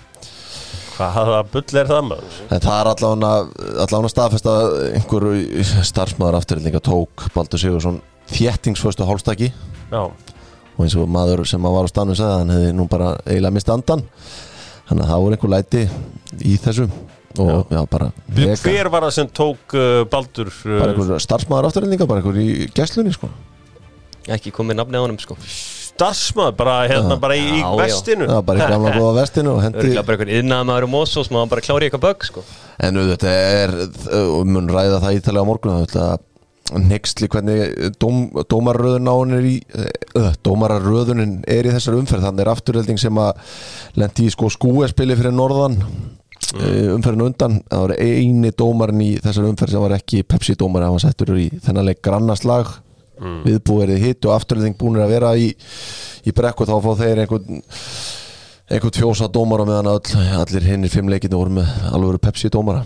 [0.96, 2.38] Hvaða bull er það maður?
[2.48, 3.32] en það er allavega
[3.84, 5.26] allavega staðfest að einhver
[5.90, 8.00] starfsmæður afturreldinga tók Baldur Sigursson
[8.32, 9.50] þjettingsföstu hálstaki.
[9.92, 10.02] Já,
[10.76, 13.70] og eins og maður sem var á stannu sagði hann hefði nú bara eiginlega mist
[13.72, 14.02] andan
[14.88, 15.84] þannig að það voru einhver læti
[16.46, 16.88] í þessu
[17.42, 20.50] og já, bara hver var það sem tók uh, Baldur?
[20.64, 23.30] Uh, bara einhver starfsmæður afturreldinga bara einhver í gæslunni sko.
[24.36, 25.36] Ekki komið nafni á honum sko.
[25.46, 27.76] Starfsmaður, bara hérna, bara í, í Já, já.
[27.84, 28.26] vestinu.
[28.28, 31.28] Já, bara í gamla góða vestinu og hendi Örgulega bara einhvern yðnaðamaður um oss og
[31.28, 32.46] sem var bara klári eitthvað bögg sko.
[32.82, 33.76] En auðvitað er,
[34.26, 36.24] og mun ræða það ítalega á morgun auðvitað
[36.82, 39.54] nextli hvernig dóm, dómarröðun á hann er í
[40.18, 42.26] uh, dómararöðunin er í þessar umferð.
[42.26, 43.38] Þannig er afturhelding sem að
[44.02, 45.78] lendi í sko skúespili fyrir norðan
[46.54, 46.94] mm.
[46.96, 50.96] umferðin undan það var eini dómarinn í þessar umferð sem var ekki Pepsi dómar hann
[50.96, 52.70] var settur í þennanleik grannaslag
[53.20, 53.40] mm.
[53.46, 55.50] viðbúverið hitt og afturhelding búinir að vera í,
[56.26, 57.62] í brekku þá fá þeir einhvern
[58.66, 62.84] einhvern fjósa dómara meðan all, allir hinnir fimm leikinu voru með alveg Pepsi dómara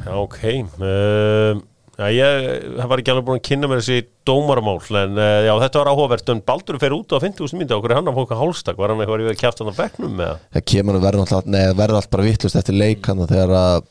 [0.00, 0.38] Já, ok
[0.80, 1.60] uh,
[2.00, 5.50] Já, ég það var ekki alveg búin að kynna mér þessi dómaramál en uh, já,
[5.66, 6.30] þetta var áhugavert.
[6.32, 9.02] En Baldur fer út á 50.000 myndi okkur er hann að fóka hálstak var hann
[9.04, 12.12] eitthvað að kjæft hann á bekknum með það kemur að verða alltaf neða verða allt
[12.14, 13.84] bara vittlust eftir leik hann þegar að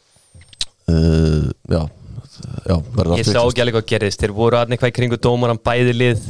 [0.89, 1.45] uh,
[1.75, 1.81] já,
[2.71, 5.63] já verða Ég sá ekki alveg hvað gerðist, þeir voru aðeins eitthvað í kringu dómaran
[5.69, 6.27] bæði lið.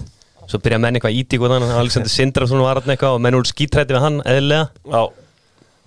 [0.50, 3.54] Svo byrja menn eitthvað ítík og þannig Alexander Sindrason var aðeins eitthvað og menn voru
[3.54, 4.72] skítrætti við hann eðlilega.
[4.84, 5.04] Já,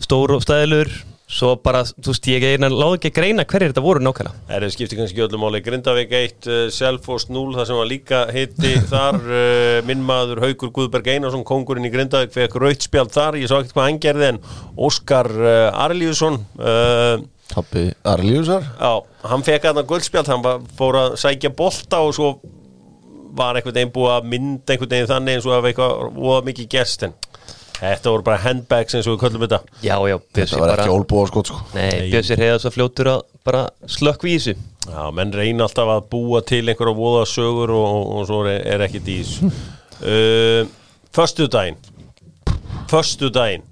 [0.09, 0.88] Stór og stæðilur
[1.33, 4.42] Svo bara, þú veist, ég er láð ekki að greina hverjir þetta voru nákvæmlega.
[4.51, 5.62] Það er skipti kannski öllum máli.
[5.64, 10.75] Grindavík 1, uh, Selfoss 0 það sem var líka hitti þar uh, minn maður Haukur
[10.77, 13.40] Guðberg Einarsson kongurinn í Grindavík fekk raut spjald þar.
[13.40, 14.42] Ég sá ekkert hvað hann gerði en
[14.77, 17.16] Óskar uh, Arlíusson uh,
[17.53, 18.68] Tappi Arlíusar.
[18.81, 18.92] Já,
[19.29, 22.35] hann fekk aðna guldspjald, hann var, fór að sækja bolta og svo
[23.37, 26.71] var einhvern veginn búið að mynda einhvern veginn þannig eins og að eitthvað voða mikið
[26.77, 27.14] gerst en
[27.83, 29.62] þetta voru bara handbags eins og við köllum þetta.
[29.83, 31.62] Já, já, Bjössi þetta var bara ekki ólbúa skot sko.
[31.75, 34.55] Nei, Bjössi reyða svo fljótur að bara slökk við þessu.
[34.83, 38.64] Já, menn reyna alltaf að búa til einhverja voða sögur og, og, og svo er,
[38.75, 40.62] er ekki dís uh,
[41.14, 41.79] Föstu daginn
[42.90, 43.62] Föstu daginn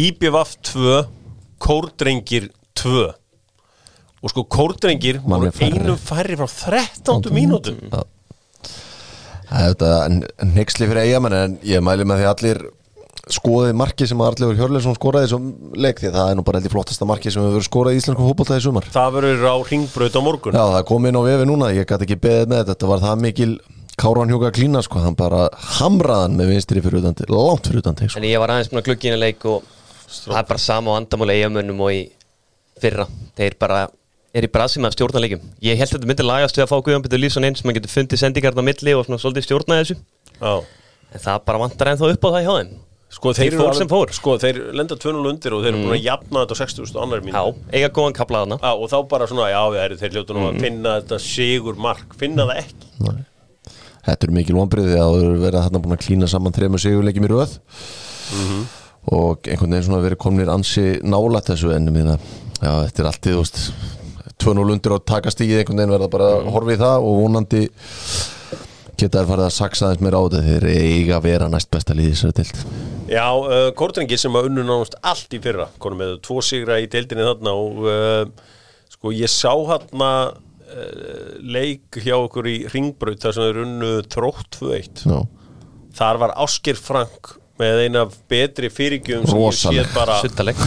[0.00, 1.02] IBVF 2
[1.60, 2.48] Kórdrengir
[2.80, 3.10] 2
[4.22, 6.36] og sko kórdrengir voru einu færri.
[6.38, 6.46] frá
[7.04, 7.80] 13 mínútum
[9.50, 12.60] þetta er nexli fyrir eigamenn en ég mæli með því að allir
[13.30, 16.72] skoðið marki sem Arleifur Hjörleifsson skoraði þessum leik því að það er nú bara heldur
[16.74, 18.88] flottasta marki sem hefur verið skorað í íslensku fótboltaði sumar.
[18.90, 20.58] Það verður á ringbraut á morgun.
[20.58, 23.04] Já, það kom inn á vefi núna, ég gæti ekki beðið með þetta, þetta var
[23.04, 23.52] það mikil
[24.02, 25.46] Káran Hjúka klína, sko, hann bara
[25.78, 28.18] hamraðan með vinstri fyrir utan, langt fyrir utan sko.
[28.18, 29.66] En ég var aðeins að inn að leik og
[30.10, 32.00] það er bara sama á andamáli eigamönnum og í
[32.82, 33.06] fyrra.
[33.38, 33.84] Þeir bara
[34.32, 36.70] er í brasi með að stjórna leikum Ég held að þetta myndi lagast við að
[36.72, 39.44] fá Guðjón Petur Lýsson inn sem hann getur fundið sendingarna á milli og svona svolítið
[39.44, 39.98] stjórna þessu.
[40.40, 40.54] Já.
[41.12, 42.72] En það bara vantar ennþá upp á það hjá þeim
[43.12, 44.12] Sko Þeir þeir, fór sem fór.
[44.16, 47.20] Sko þeir lenda 2-0 undir og þeir eru búin að jafna þetta á 60 annar
[47.26, 47.42] mín Já,
[47.76, 50.94] eiga góðan kaplaðana Já, og þá bara svona, já, þeir, þeir hljótu nú að finna
[51.02, 52.88] þetta sigur mark, finna það ekki.
[54.02, 57.28] Þetta eru mikil vonbriði að það eru verið þarna búin að klína saman þremur sigurleikjum
[57.28, 57.52] í röð.
[59.12, 62.16] Og einhvern veginn svona verið komnir ansi nálætt þessu ennum minna
[62.62, 63.62] Já, þetta er alltið, þú veist
[64.42, 67.62] 2-0 undir og taka stígið einhvern veginn verða bara að horfa í það og vonandi
[69.02, 72.16] geta farið að saksa aðeins meira á þetta þeir eiga að vera næst besta liðið
[72.20, 72.62] sér tilt
[73.12, 76.88] Já, uh, Kórdrengi sem að unnu nánast allt í fyrra konum með tvo sigra í
[76.92, 78.48] deildinni þarna og uh,
[78.94, 80.32] sko ég sá hann uh,
[81.42, 85.20] leik hjá okkur í Ringbraut þar sem þeir unnu trótt 2-1 Já,
[85.92, 89.86] Þar var Ásker Frank með eina betri fyrirgjöfum sem ég Rosaleg.
[89.86, 90.14] séð bara.
[90.22, 90.60] Suttaleg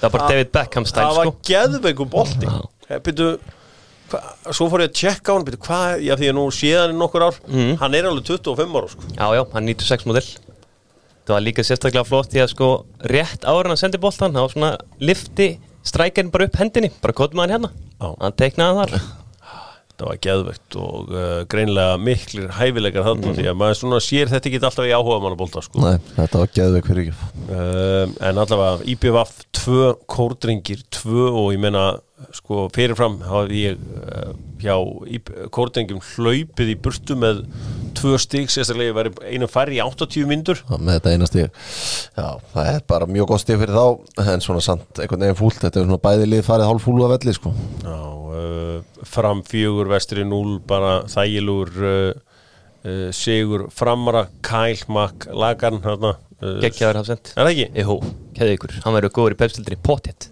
[0.00, 1.34] Það var bara David Beckham stæl það var sko.
[1.50, 2.48] geðveiku bolti.
[3.04, 3.28] Byrju,
[4.10, 4.20] hva,
[4.52, 6.98] svo fór ég að tjekka á hann byrju, hvað, já því að nú séðan í
[6.98, 7.76] nokkur ár Mhm.
[7.80, 9.02] hann er alveg 25 ára sko.
[9.16, 10.22] Já, já, hann 96 model
[11.26, 12.68] Það var líka sérstaklega flott því að sko
[13.06, 14.70] rétt ára hann sendi boltan þá svona
[15.00, 17.12] lifti strækjarinn bara upp hendinni bara
[17.44, 17.70] hann hérna
[18.00, 18.08] Já.
[18.20, 19.00] hann teiknaði þar
[20.00, 24.48] þetta var geðvegt og uh, greinlega miklir hæfileikar þarna því að maður svona sér þetta
[24.48, 25.82] ekki alltaf í áhuga mannabólta sko.
[25.84, 31.60] Nei, þetta var geðveik fyrir ekki um, en allavega IPVF tvö kórdringir, tvö og ég
[31.60, 31.84] meina
[32.36, 34.76] sko fyrirfram hafði ég uh, hjá
[35.52, 37.44] kórdringum hlaupið í burtu með
[37.98, 41.46] tvö stík, sérstaklega væri einu færri í 80 myndur með þetta eina stíg
[42.16, 45.60] Já, það er bara mjög gott stíg fyrir þá en svona samt einhvern veginn fúlt.
[45.62, 47.52] Þetta er svona bæði lið farið hálf fúlu að velli sko.
[47.84, 47.98] Já,
[48.30, 52.10] uh, fram fjögur, vestri núl, bara þægilur uh,
[52.84, 55.80] uh, sigur framara, kælmak lagarn
[56.40, 57.34] Gekkjaður hafsend.
[57.36, 57.84] Er það ekki?
[57.84, 57.96] Jú,
[58.38, 60.30] keðu ykkur, hann verður góður í pepsildinni potið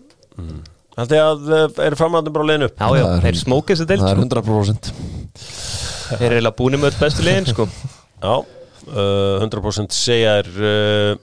[0.98, 3.86] Þetta er að uh, eru framhaldin bara leiðin upp Já, já, Það er- smókið þessu
[3.90, 4.24] deild Það er sko.
[4.24, 5.17] 100%
[6.08, 7.68] Þeir eru eiginlega búin með öll bestu liðin sko.
[8.18, 8.34] Já,
[8.88, 11.14] uh, 100% segja er uh,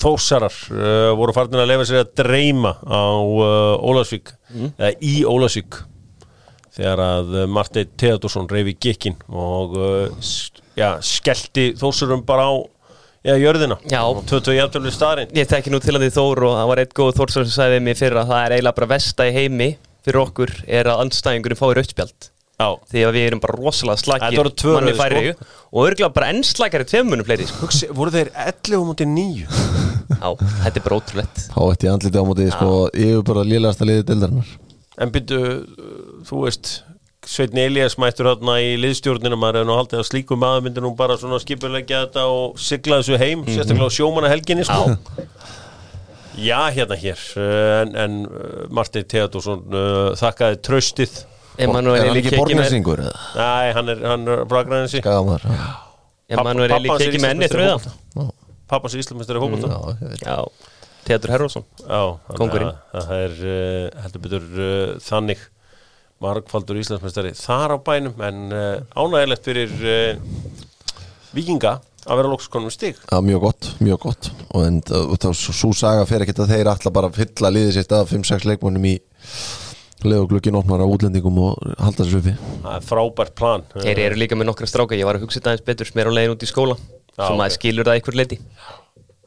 [0.00, 4.32] Þósarar uh, voru farin að lefa sér að dreyma á uh, Ólasvík
[4.78, 5.82] eða í Ólasvík
[6.76, 10.30] þegar að uh, Marteinn Theodorsson reyfi gikkin og uh,
[10.78, 12.52] já, skellti Þósarum bara á
[13.28, 14.00] já, jörðina Já.
[14.08, 17.14] 22 jafntöfli staðarinn Ég tekki nú til að því Þór og það var eitt góð
[17.20, 20.22] Þór sem sagði við mig fyrir að það er eiginlega bara vesta í heimi fyrir
[20.24, 22.39] okkur er að andstæðingurinn fái rautspjald Já,
[22.90, 25.48] því að við erum bara rosalega tvö manni færri sko.
[25.70, 27.62] og örgulega bara enn slagari tveimmunum fleiri sko.
[27.64, 29.46] Hugsi, voru þeir 11 mútið 9
[30.10, 31.42] Já, þetta er bara ótrúlegt.
[31.54, 34.54] Há eitt í andliti á móti sko, yfir bara lélagasta liði dildarinnar
[35.00, 35.42] En byrju,
[36.28, 36.80] þú veist
[37.30, 40.94] Sveitni Elías mættur hérna í liðstjórnina maður hefur nú haldið að slíku maður myndi nú
[40.96, 44.96] bara svona skipulegja þetta og sigla þessu heim sérstaklega á sjómanna helginni sko.
[46.40, 47.20] Já, hérna hér
[47.82, 48.16] en, en
[48.72, 51.18] Martin Theodorsson uh, þakkaði tröstið
[51.66, 52.74] Emanuel Eli ekki keki með?
[53.36, 55.46] Næ, hann er, er Skagamar
[56.30, 58.28] Emanuel Eli Pappans keki með enni fótbolta.
[58.70, 60.26] Pappans er Íslandsmeistari í fókbalta Já, ég veit.
[60.26, 60.68] Já,
[61.08, 62.12] Teatur Herrósson að
[62.94, 65.44] Það er uh, heldur betur uh, þannig
[66.20, 70.58] margfaldur Íslandsmeistari þar á bænum en uh, ánægilegt fyrir uh,
[71.36, 72.98] vikinga að vera lokskonum stig.
[73.10, 74.30] Já, mjög gott, mjög gott.
[74.54, 77.74] Og en uh, þá svo saga fer ekkert að þeir ætla bara að fylla liðið
[77.76, 78.94] sitt af 5-6 leikmönnum í
[80.06, 82.34] leið og glukkin opnar á útlendingum og halda þessu uppi.
[82.64, 83.64] Það er frábært plan.
[83.76, 86.10] Þeir eru líka með nokkra stráka, ég var að hugsa þetta aðeins betur sem er
[86.10, 87.40] á leiðin út í skóla Já, sem ok.
[87.42, 88.40] maður skilur það einhver leiti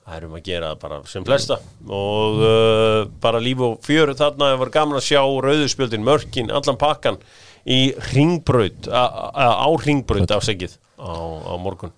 [0.04, 1.58] það er um að gera bara sem flesta.
[1.88, 7.20] Og uh, bara líf og fjör þarna var gaman að sjá rauðuspjöldin mörkin, allan pakkan
[7.64, 9.04] í a,
[9.40, 11.14] á ringbraut afsegið á,
[11.48, 11.94] á morgun.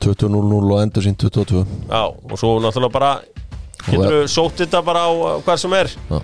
[0.00, 3.10] 20-0-0 og endur sín 22 Já, og svo náttúrulega bara
[3.84, 5.10] getur við sótt þetta bara á
[5.44, 5.92] hvað sem er.
[6.08, 6.20] Já.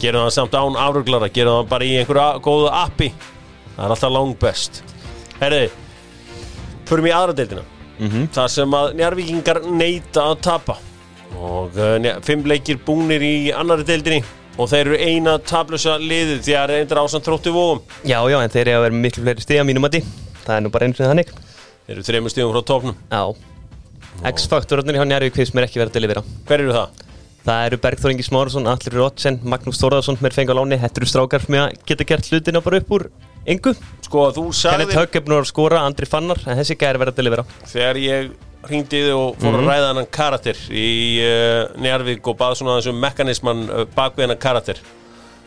[0.00, 3.10] Gerum það samt án afruglara gerum það bara í einhverju góðu appi.
[3.76, 4.82] Það er alltaf langt best.
[5.40, 5.66] Herði,
[6.88, 7.64] förum í aðra deildina.
[7.96, 8.26] Mhm.
[8.28, 10.74] það sem að njárvíkingar neita að tapa.
[11.36, 14.20] Og uh, fimm leikir búnir í annari deildinni
[14.56, 18.20] og þeir eru eina tablösa liðið því að það er eindir ásand þróttu vóum Já,
[18.30, 20.02] já, en þeir eru að vera miklu fleiri stiga mínum að því
[20.46, 21.32] Það er nú bara eins og þannig.
[21.86, 23.22] Þeir eru þreymur stíðum frá tóknum Já.
[24.32, 27.02] X-faktorarnir hjá Njarvík finnst mér ekki verið að delivera hver eru það?
[27.46, 31.44] Það eru Bergþór Ingi Smárason, Allir Rótsen, Magnús Þórðarsson mér fengi á láni, eru strákar
[31.44, 33.04] sem að geta gert hlutina bara upp úr
[33.46, 33.70] engu.
[34.02, 37.14] Sko þú Kenneth sagði Högg er búin að skora, Andri Fannar en þessi gæri verið
[37.14, 38.34] að delivera þegar ég
[38.66, 40.88] hringdi í þig og fór að ræða hennan karakter í
[41.22, 44.82] uh, Njarvík og bað svona þessum mekanisman uh, bak við hennan karakter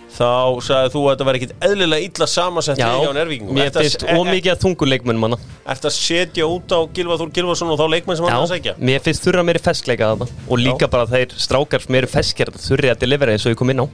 [0.09, 4.05] þá sagði þú að þetta væri ekkit eðlilega illa samansett Já, hjá Njarvíkingum mér finnst
[4.09, 5.37] ómikið að þungur leikmönnum hana
[5.69, 8.53] Ertu að setja út á Gilva Þór Gilvason og þá leikmenn sem hann er að
[8.55, 12.09] segja mér finnst þurra meiri feskleika að það og líka bara þeir strákar sem eru
[12.09, 13.87] feskir þurri að delivera eins og ég kom inn á.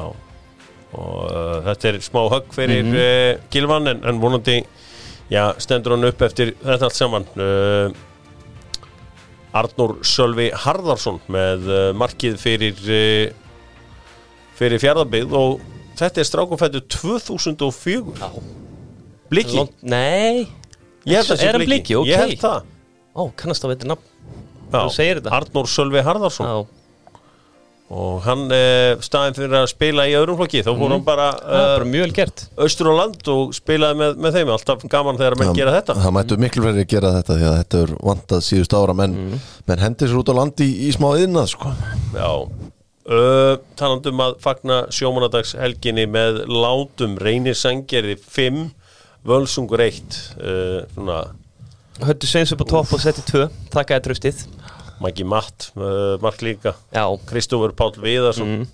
[0.00, 0.06] Já.
[1.00, 2.94] og uh, þetta er smá högg fyrir Mhm.
[3.00, 4.58] uh, Gilvan en, en vonandi
[5.30, 7.26] já, stendur hann upp eftir þetta allt saman.
[7.38, 7.90] Uh,
[9.56, 13.39] Arnór Sölvi Harðarsson með uh, markið fyrir uh,
[14.60, 15.60] fyrir fjárðabið og
[16.00, 18.28] þetta er strákumfættu 2004 Já.
[19.30, 20.48] Bliki, Nei,
[21.06, 21.94] það er hann Bliki?
[21.94, 22.08] Ok.
[22.10, 22.68] ég held það.
[23.14, 24.06] Ó, kannast það veitir nafn.
[24.70, 24.76] Já.
[24.80, 25.32] Þú segir þetta.
[25.38, 26.58] Arnór Sölvi Harðarsson Já,
[27.90, 31.62] og hann uh, staðin fyrir að spila í öðrum flokki þá fór hann bara, það
[31.62, 32.44] uh, bara mjög vel gert.
[32.66, 34.52] austur á land og spilaði með, með þeim.
[34.54, 35.96] Alltaf gaman þegar menn gera þetta.
[36.04, 38.98] Það mættu miklu fleiri að gera þetta því að þetta er vantað síðust ára.
[39.02, 39.16] Menn,
[39.70, 41.74] menn hendir sér út á landi í, í smá yðnað sko.
[42.14, 42.30] Já
[43.10, 48.64] uh, talandi um að fagna sjómanadags helginni með látum reynir sangeri 5
[49.26, 51.20] völsungur 1 uh, svona
[52.00, 54.44] Höttu Sveins upp á topp og setti tvö Takkaði tröstið
[55.00, 55.70] Maggi Matt
[56.20, 56.74] Mark líka.
[57.28, 58.50] Kristófur Páll Viðarsson.
[58.60, 58.66] Mm.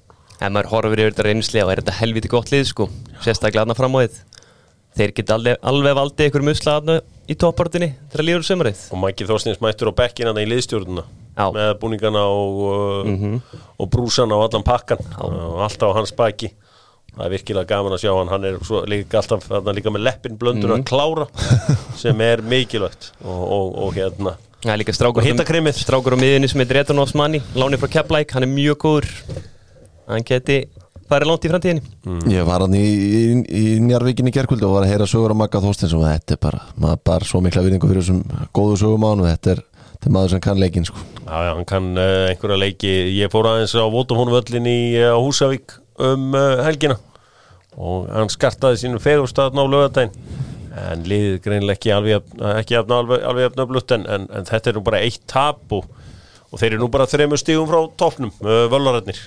[0.43, 2.89] en maður horfir yfir þetta reynslega og er þetta helviti gott lið sko.
[3.22, 4.18] Sérstaklega aðna fram á þið
[4.97, 6.97] þeir geta alveg, alveg valdið ykkur musla aðna
[7.28, 11.05] í toppartinni þegar líður sömurið og Maggi Þorstins mættur á bekkina í liðstjórnuna
[11.37, 11.51] Já.
[11.53, 16.53] með búningana og, uh, og brúsana og allan pakkan og allt á hans baki.
[17.16, 18.28] Það er virkilega gaman að sjá hann.
[18.32, 21.28] Hann er svo líka alltaf þarna líka með leppin blöndur að klára
[22.03, 23.12] sem er mikilvægt.
[23.24, 24.34] Og, og, og hérna.
[24.64, 28.51] Það er líka strákur, á miðinni sem heitir Eton Osmani Láni frá Keflæk, hann er
[28.51, 29.09] mjög góður.
[30.11, 30.57] Hann geti
[31.07, 31.82] farið langt í framtíðinni.
[32.32, 35.61] Ég var hann í, í, í Njarvíkinni gerkvöldu og var að heyra sögur á Magga
[35.62, 39.09] Þorstins og þetta er bara, maður bara svo mikla virðingu fyrir þessum góðu sögum á
[39.12, 39.62] hann og þetta er,
[39.97, 41.03] þetta er maður sem kann leikin sko.
[41.24, 42.94] Já, já, hann kann uh, einhverja leiki.
[43.16, 46.99] Ég fór aðeins á Votafónuvöllin í uh, Húsavík um uh, helgina
[47.76, 50.14] og hann skartaði sínum fegurstaðn á lögadaginn
[50.76, 51.97] en liðið greinilega
[52.61, 55.88] ekki alveg alveg, öflutt en, en, en þetta er nú bara eitt tap og,
[56.51, 59.20] og þeir eru nú bara þreymur stígum frá toppnum, uh, völararnir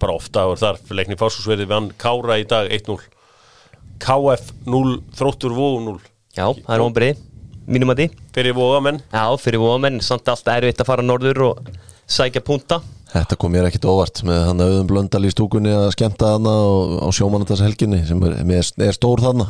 [0.00, 2.98] bara ofta og þar leikni fársúsverði við hann Kára í dag 1-0
[4.02, 5.96] KF 0, Þróttur Vó 0
[6.34, 7.22] Já, það er ombrið,
[7.66, 8.08] mínum að því.
[8.36, 11.72] Fyrir Vóamenn Já, fyrir vóamenn, samt allt erfitt að fara norður og
[12.10, 12.80] sækja punta.
[13.14, 16.96] Þetta kom mér ekkit óvart með hann auðum blöndal í stúkunni að skemmta hana og,
[17.06, 19.46] á sjómanandars helginni sem er, er, er stór þarna.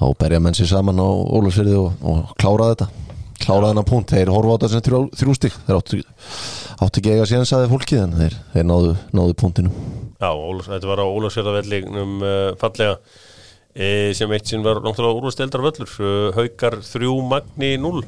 [0.00, 2.88] Þá berja menn sér saman á Ólafsfyrði og, og klára þetta.
[3.42, 6.00] Klára þennan punkt, þeir horfa á þetta sem þrjú, þrjústík þeir áttu,
[6.84, 9.72] áttu ekki eiga síðan saði fólkið en þeir, þeir náðu, náðu punktinu
[10.22, 13.00] Já, Ólafs, þetta var á Ólafsfjörðavellinum uh, fallega
[13.74, 15.96] e, sem eitt sinn var náttúrulega úrvasteldar völlur
[16.38, 18.04] Haukar 3, Magni 0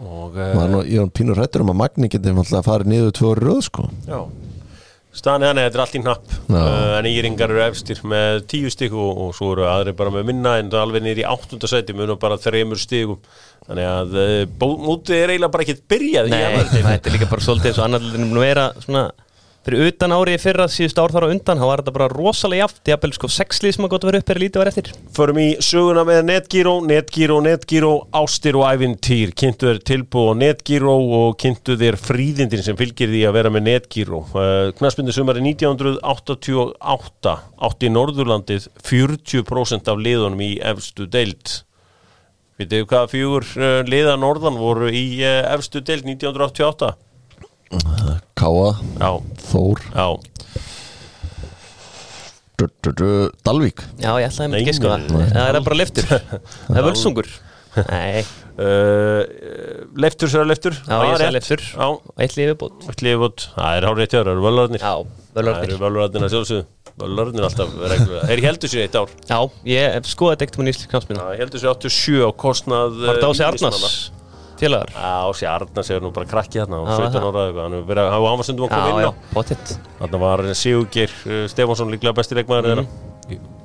[0.00, 3.34] og uh, Nú, ég er pínur hrættur um að Magni geti náttúrulega farið niður tvö
[3.40, 4.22] röð sko já
[5.10, 6.60] staðan er hann, þetta er allt í hnapp Já.
[6.60, 10.28] uh, en Íringar eru efstir með 10 stík og, og svo eru aðri bara með
[10.30, 11.58] minna en er alveg niður í 8.
[11.70, 13.18] sæti munum bara þreymur stígum
[13.66, 16.44] þannig að uh, mútið er eiginlega bara ekkert byrjað Nei,
[16.76, 19.04] þetta er líka bara svolítið eins og annarlega nú vera svona
[19.66, 22.90] fyrir utan árið fyrra síðust ár þar á undan þá var þetta bara rosalega jaft
[22.90, 24.90] jafnvel sko sexlið sem að gott að vera upp er lítið var eftir.
[25.16, 29.34] Förum í söguna með Netgyro, Netgyro, Netgyro, ástir og ævintýr.
[29.36, 33.66] Kynntu þér tilbúið á Netgyro og kynntu þér fríðindin sem fylgir því að vera með
[33.68, 37.36] Netgyro uh, Knaspindi sumari 1988
[37.68, 41.60] átti Norðurlandið 40% af liðunum í efstu deild.
[42.60, 46.94] Vitið þið hvað fjögur uh, liða norðan voru í uh, efstu deild 1988?
[48.40, 49.10] Káa, Já,
[49.50, 50.06] Þór, já,
[52.60, 53.08] du, du, du,
[53.46, 53.80] Dalvík.
[54.02, 54.96] Já, ég ætlaði Nei, með ekki sko.
[54.96, 55.30] Nei, nei.
[55.36, 57.30] það er bara liftur það er völsungur.
[57.86, 58.24] Nei,
[58.58, 59.22] uh,
[60.02, 60.76] Leiftur sér að leiftur.
[60.82, 61.86] Já, ég sagði liftur Já,
[62.18, 64.94] Eitt lífið bútt eitt liðbútt, það er hárið tjóður, það eru völarnir Já,
[65.30, 66.62] Það eru völurætnir að sjálfsögðu.
[67.00, 68.22] Völurætnir alltaf reglulega.
[68.26, 69.12] Þeir heldur sér eitt ár.
[69.30, 69.38] Já,
[69.70, 73.30] ég hef skoðað ekkert með nýsli knafsmina Það heldur sér 87 á kostnað Var þetta
[73.30, 73.94] á sig eh, Arnars?
[74.60, 74.90] Félagar?
[74.92, 77.24] Já, á sig Arnars er nú bara krakki Já, á 17 það.
[77.30, 79.12] ára eða eitthvað Hann hann hann var stundum að koma inn á
[80.00, 82.84] Þarna var Sigurgeir uh, Stefánsson líklega besti leikmaður Mhm.
[82.84, 83.56] þeirra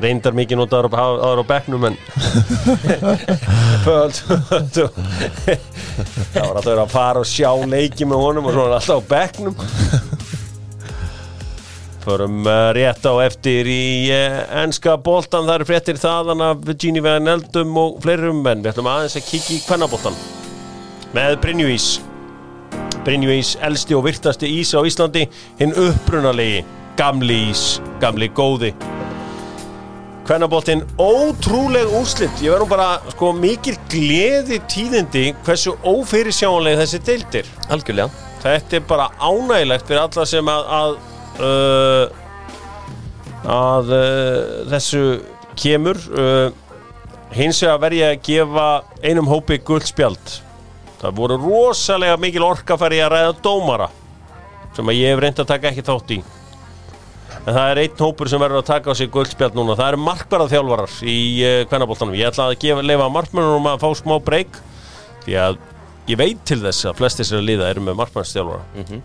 [0.00, 1.96] Reyndar mikið notaður aðra á bekknum en
[6.30, 8.96] Það var alltaf að fara og sjá leiki með honum og svo var hann alltaf
[8.96, 9.54] á bekknum
[12.00, 17.02] Förum uh, rétt á eftir í uh, enska boltan, það eru fréttir þaðan af Gini
[17.04, 20.16] Van Eldum og fleirum en við ætlum aðeins að kikki í kvennaboltan
[21.12, 21.90] með Brynjúís
[23.04, 25.26] Brynjúís, elsti og virtasti ís á Íslandi
[25.60, 26.64] hinn upprunalegi,
[27.00, 28.72] gamli ís gamli góði.
[30.28, 32.42] Kvennaboltinn, ótrúleg úrslit.
[32.44, 38.12] Ég verðum bara, sko, mikil gleði tíðindi hversu ófyrirsjáanlega þessi deildir Algjörlega.
[38.40, 40.94] Þetta er bara ánægilegt fyrir alla sem að að,
[41.44, 42.10] uh,
[43.50, 44.02] að uh,
[44.72, 45.04] þessu
[45.60, 46.50] kemur uh,
[47.34, 48.68] hins vegar verð ég að gefa
[49.04, 50.36] einum hópi guldspjald
[51.00, 53.88] það voru rosalega mikil orka fyrir að ræða dómara
[54.76, 56.18] sem að ég hef reynd að taka ekki þátt í.
[57.40, 60.02] En það er einn hópur sem verður að taka á sig guldspjald núna, það eru
[60.04, 64.60] markbarað þjálfarar í uh, kvennaboltanum, ég ætla að gefa, lefa markmennunum að fá smá breyk
[65.24, 65.58] því að
[66.10, 69.00] ég veit til þess að flestir sér að liða eru með markmannsþjálfara ég,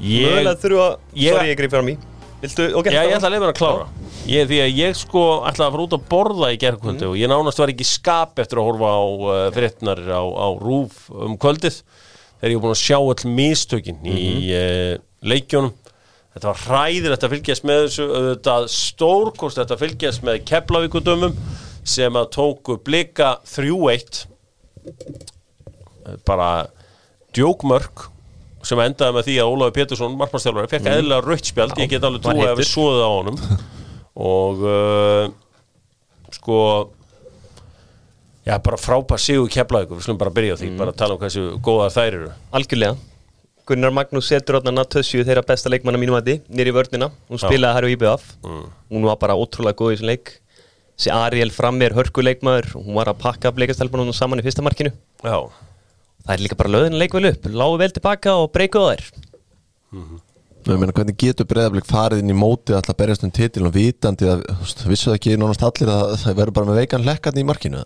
[0.00, 0.86] Mögulega þurfa
[1.16, 1.96] ég- Sorry, ég grif fram í
[2.42, 3.84] Viltu, ok já, ég ætla að lefa hann að klára.
[4.28, 7.30] Ég, því að ég sko ætla að fara út að borða í gerðkvöldu og ég
[7.32, 11.78] nánast var ekki skap eftir að horfa á uh, fréttnar á, á rúf um kvöldið
[11.80, 15.72] þegar ég var búin að sjá all mistökin í uh, leikjónum
[16.36, 21.38] þetta var hræðilegt að fylgjast með þessu þetta stórkost að fylgjast með Keflavíkudömum
[21.86, 24.26] sem að tóku blika 3-1
[26.28, 26.50] bara
[27.32, 28.10] djókmörk
[28.66, 31.74] sem endaði með því að Ólafi Pétursson markmannstjálfari fekk eðlilega rautt spjald.
[31.80, 33.40] Ég get alveg trúið að við svoðið á honum.
[34.26, 35.26] Og uh,
[36.34, 36.60] sko
[38.46, 41.44] já bara frábær sigur keflaðið við slum bara byrja á því, bara tala um hversu
[41.66, 42.32] góðar þær eru.
[42.54, 42.96] Algjörlega.
[43.66, 47.80] Gunnar Magnús setur átna Natössju þeirra besta leikmanna mínum að því nýri vörnina, hún spilaði
[47.80, 50.34] þær á IBF hún var bara ótrúlega góð í þessum leik.
[50.96, 54.94] Þessi Ariel frammi er hörku leikmaður hún var að pakka bleikastelpunum saman í fyrsta markinu.
[55.26, 55.38] Já,
[56.24, 57.42] það er líka bara löðin leik vel upp.
[57.50, 59.04] Lágu vel tilbaka og breykuðu þær.
[60.66, 64.26] Ég meina, hvernig getur breyðablík farið inn í móti alltaf berjast um titil og vitandi
[64.26, 64.40] að
[64.90, 67.84] vissu það ekki nánast allir að það verður bara með veikan hlekkarni í markinu?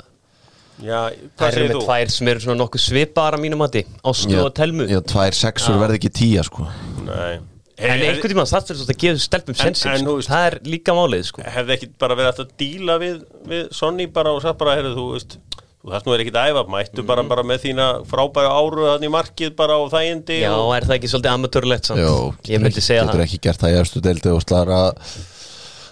[0.80, 1.00] Já,
[1.36, 1.82] Það eru með þú?
[1.84, 3.82] tvær sem eru svona nokkuð svipaðar að mínum mati.
[4.08, 4.86] Ástu og Telmu.
[4.88, 6.64] Já, tvær sexur verði ekki tíja sko.
[7.04, 7.34] Nei.
[7.80, 10.14] En einhvern tímann það fyrir svona að gefa stelpum En- sensin sko.
[10.16, 11.42] veist- Það er líka málið sko.
[11.44, 13.20] Hefði ekki bara verið hægt að díla við,
[13.52, 15.36] við Sonny bara og sagt bara, heyrðu, þú veist
[15.80, 19.08] Þú þarft nú er ekkit að æfa, mættu bara, bara með þína frábæra áru þannig
[19.08, 22.02] í markið bara á þægindi Já, og, er það ekki svolítið amatörlegt samt?
[22.04, 22.10] Jó,
[22.52, 23.24] Ég myndi segja getur það.
[23.24, 24.80] ekki gert það í efstu deildi og slara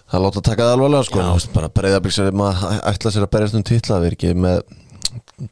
[0.08, 1.22] að láta taka það alvarlega sko.
[1.24, 4.34] Þú veist, bara breyðablík sem að ætla sér að berjast um titla við erum ekki
[4.44, 4.60] með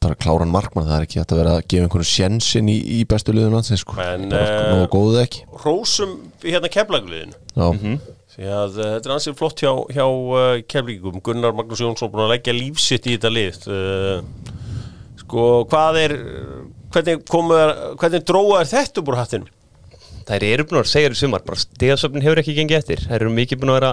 [0.05, 3.32] bara kláran markmann, það er ekki að vera að gefa einhvern sjensin í, í bestu
[3.32, 5.45] liðun landsins sko, En, bara eh, nógu góðu ekki.
[5.64, 6.12] Rósum
[6.45, 7.97] hérna keflagliðinu Já, Mhm.
[8.37, 12.26] Því að uh, þetta er ansið flott hjá, hjá uh, keflíkum Gunnar Magnús Jónsson búin
[12.26, 13.61] að leggja lífsitt í þetta lið.
[13.72, 14.57] Uh,
[15.26, 16.12] Sko, hvað er
[16.95, 17.57] hvernig komu
[17.99, 19.49] hvernig dróa er þetta úr hattinu?
[20.26, 23.03] Þær eru búin að segja þér í sumar bara stegasöfnin hefur ekki gengið eftir.
[23.09, 23.91] Þær eru mikið búin að vera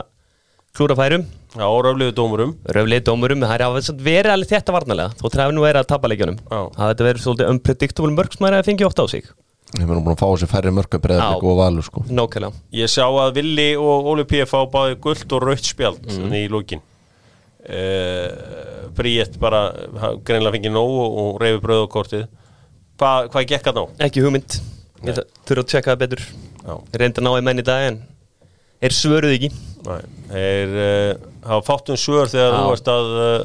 [0.78, 1.26] klúra færum.
[1.54, 2.54] Já, röfliðu dómurum.
[2.78, 5.90] Röflið dómurum, það hafa samt verið alveg þetta varnalega Þó það hefur nú verið að
[5.94, 6.40] tapa leikjunum.
[6.50, 9.34] Það verið svolítið unpredictable mörg sem það er að fengja ofta á sig
[9.80, 11.34] ég meina búin að fá sér færri mörka Já.
[11.34, 14.44] og valur sko Nókælega Ég sá að Willi og Óli P.
[14.46, 16.34] fá báði gullt og rautt spjald mm.
[16.38, 16.84] í lókin
[17.66, 18.30] uh,
[18.94, 19.66] Bríett bara
[20.26, 22.26] greinlega fengið nóg og, og reyfi bröðukortið
[23.02, 23.84] Hva, Hvað gekk að ná?
[24.08, 24.60] Ekki hugmynd
[25.04, 26.22] Ég ætla- þurfa að tjekka það betur.
[26.96, 27.98] Reynda að ná í menn í dag en
[28.84, 29.50] Er svöruð ekki
[29.84, 30.00] Nei,
[30.30, 32.56] þeir uh, hafa fátt um svör þegar Já.
[32.60, 33.44] þú varst að uh,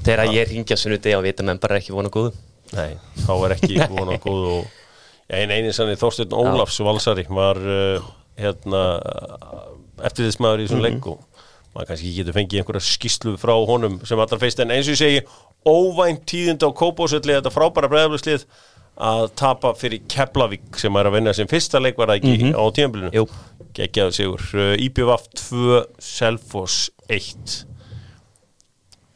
[0.00, 2.32] Þegar ég ringja sunnudegi og vita menn bara ekki vona góðu
[2.72, 2.94] Nei,
[3.26, 4.79] þá er ekki vona góð og
[5.30, 8.02] einn einin sannig Þorsteinn Ólafs Valsari var uh,
[8.40, 8.82] hérna
[10.06, 11.20] eftir þess maður í þessum leik og
[11.74, 15.00] maður kannski getur fengið einhverja skýslu frá honum sem allra feist en eins og ég
[15.02, 15.20] segi
[15.68, 18.46] óvænt tíðind á Kópásöldi þetta frábæra bregðarblöðslið
[19.00, 22.62] að tapa fyrir Keflavík sem er að vinna sem fyrsta leik var það ekki á
[22.76, 23.16] tíðanbylunu Mhm.
[23.20, 23.26] Jú.
[23.76, 24.42] geggjaðu sigur.
[24.82, 27.64] IBVF 2 Selfoss 1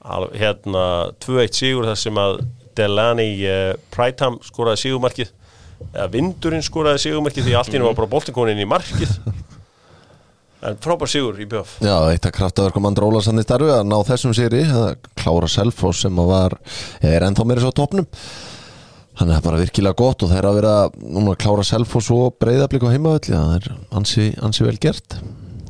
[0.05, 0.85] Al, hérna
[1.25, 2.43] 2-1 sigur þar sem að
[2.77, 5.31] Delany uh, Prideham skoraði sigumarkið
[5.93, 9.19] eða Vindurinn skoraði sigumarkið því allt í nú var bara boltinkonin í markið.
[10.65, 13.99] En frábær sigur í BF Já, eitt að kraftaverkum Andra Ólarsann í starfi að ná
[14.09, 16.57] þessum sigri, að klára Selfoss sem að var,
[17.05, 18.07] er ennþá meira svo á topnum
[19.15, 21.67] þannig að það er bara virkilega gott og það er að vera núna að klára
[21.69, 23.69] Selfoss og breyðablík á heimavelli það er
[24.01, 25.19] ansi, ansi vel gert.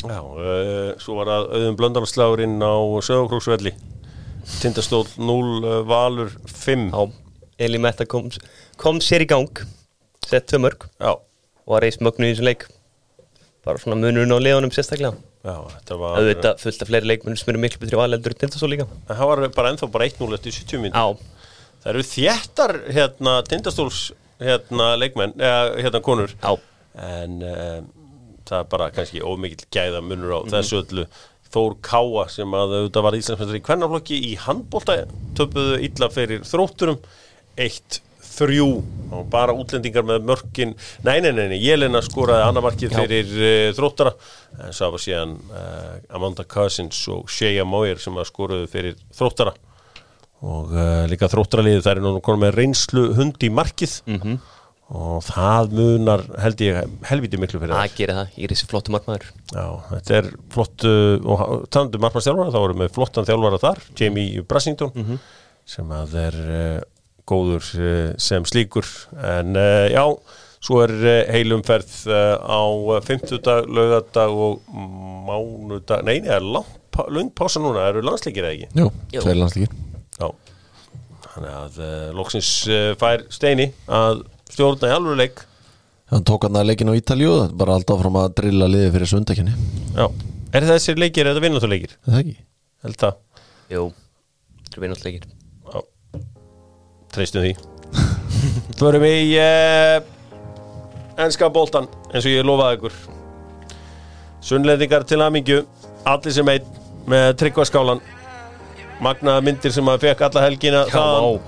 [0.05, 2.75] Já, uh, svo var það auðum blöndarslagurinn á
[3.09, 3.75] Söðokróksvelli
[4.61, 7.03] Tindastól 0 uh, Valur 5 Já,
[7.67, 8.31] Eli Metta kom,
[8.79, 9.65] kom sér í gang
[10.25, 10.89] Sett tvö mörg.
[11.01, 11.13] Já,
[11.65, 12.67] Og var reist mögnu í þessum leik.
[13.65, 15.15] Bara svona munurinn á liðunum sérstaklega.
[15.45, 18.65] Já, þetta var Auðvitað fullt af fleiri leikmunum sem eru miklu betri valeldur til þess
[18.65, 18.87] og líka.
[19.09, 21.05] En það var bara ennþá bara 1-0 eftir 70 minn Já,
[21.85, 23.99] Það eru þéttar hérna Tindastóls
[24.41, 26.33] hérna leikmenn eða hérna konur.
[26.41, 26.55] Já,
[26.97, 27.91] en um,
[28.49, 31.05] það er bara kannski ómikill gæða munur á þessu öllu.
[31.55, 34.97] Þór Káa sem að auðvitað var Íslandsmyndur í kvennaflokki í handbólta
[35.39, 36.97] töpuðu illa fyrir þrótturum
[38.35, 38.61] 1-3
[39.15, 40.75] og bara útlendingar með mörkin.
[41.07, 43.03] Nei, nei, nei, nei Jelena skoraði annamarkið Já.
[43.03, 44.15] fyrir uh, þróttara.
[44.65, 49.55] En svo var síðan uh, Amanda Cousins og Shea Moyer sem að skoraðu fyrir þróttara.
[50.45, 54.01] Og uh, líka þróttaraliðið þær er nú konum með reynslu hund í markið.
[54.05, 54.43] -hmm.
[54.95, 59.31] og það munar held ég helviti miklu fyrir það gerir það Í þessi flottu markmaður.
[59.49, 64.45] Já, þetta er flott og talandi um markmannstjálfara, þá erum við flottan þjálfara þar, Jamie
[64.45, 64.93] Brassington
[65.65, 66.37] sem að er
[67.29, 68.89] góður uh, sem slíkur.
[69.17, 70.05] En uh, já,
[70.65, 72.61] svo er uh, heilumferð uh, á
[73.05, 74.65] 50 dag, laugardag og
[75.29, 76.71] mánudag, nei, það er lang,
[77.17, 78.69] lang pása núna, það eru landsleikir eða ekki?
[78.81, 79.25] Jú, Jú.
[79.25, 79.75] tveir landslíkir
[80.21, 80.29] Já,
[81.35, 85.45] þannig að uh, loksins uh, fær Steini að stjórna í alvöru leik.
[86.13, 89.11] Hann tók hann að leikin á það er bara alltaf fram að drilla liði fyrir
[89.11, 89.55] sundakenni
[89.97, 90.07] Já,
[90.55, 91.97] er þessir leikir eða vinnáttuleikir?
[92.05, 92.37] Er það ekki?
[92.85, 93.17] Held það.
[93.73, 93.87] Jú,
[94.61, 95.33] þetta er vinnáttuleikir
[97.15, 97.55] treystum því.
[98.81, 100.01] Förum í uh,
[101.25, 102.97] Enska boltan eins og ég lofaði ykkur.
[104.45, 105.63] Sunnlendingar til aðmingju
[106.05, 106.67] Allir sem einn
[107.09, 108.03] með tryggvaskálan
[109.03, 111.39] Magnaða myndir sem maður fekk alla helgina þaðan.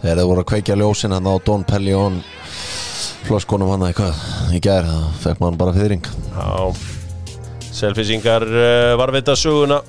[0.00, 2.18] Þegar það voru að kveikja ljósin hann á Don Pellion
[3.28, 4.18] flöskunum hann eitthvað
[4.56, 6.06] í gær, það fekk mann bara fyrring
[7.78, 9.82] Selfisingar uh, varvita söguna.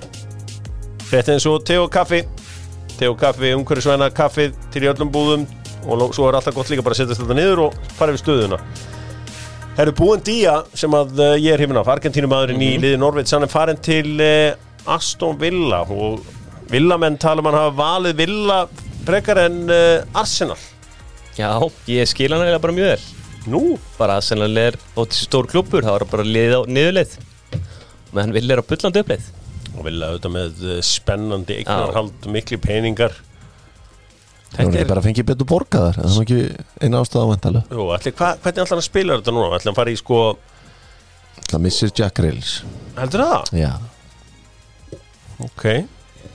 [1.10, 2.22] Þetta eins og te og kaffi
[3.00, 5.46] Te og kaffi, umhverfisvæna kaffið til í öllum búðum
[5.88, 8.58] og svo er alltaf gott líka bara að setjast þetta niður og fara við stöðuna.
[9.78, 13.48] Herru búin Día sem að uh, ég er hefina af Argentínumadurinn í liði Norveits hann
[13.48, 16.28] er farin til uh, Aston Villa og
[16.74, 18.60] Villamenn tala um hann hafa valið Villa
[19.08, 20.60] frekar en uh, Arsenal.
[21.40, 21.56] Já,
[21.88, 23.10] ég skil hann eiginlega bara mjög vel.
[23.48, 23.64] Nú,
[23.96, 27.20] bara sennilega er þessi stór klubur, það var bara liðið á niðurleið.
[28.12, 29.36] Meðan vill er á bullandi uppleið
[29.80, 33.16] og vilja auðvitað með eh, spennandi eignarhald, mikli peningar.
[34.50, 36.38] Það er bara að fengi betur borgaðar Það er ekki
[36.82, 39.50] eina ástæða ávæntalega Jú, ætli, hva, hvernig ætla hann að spila þetta núna?
[39.60, 40.22] Ætli hann fara í sko,
[41.52, 42.56] Það missir Jack Grealish.
[42.98, 43.52] Heldur það?
[43.62, 43.70] Já,
[45.46, 45.64] Ok,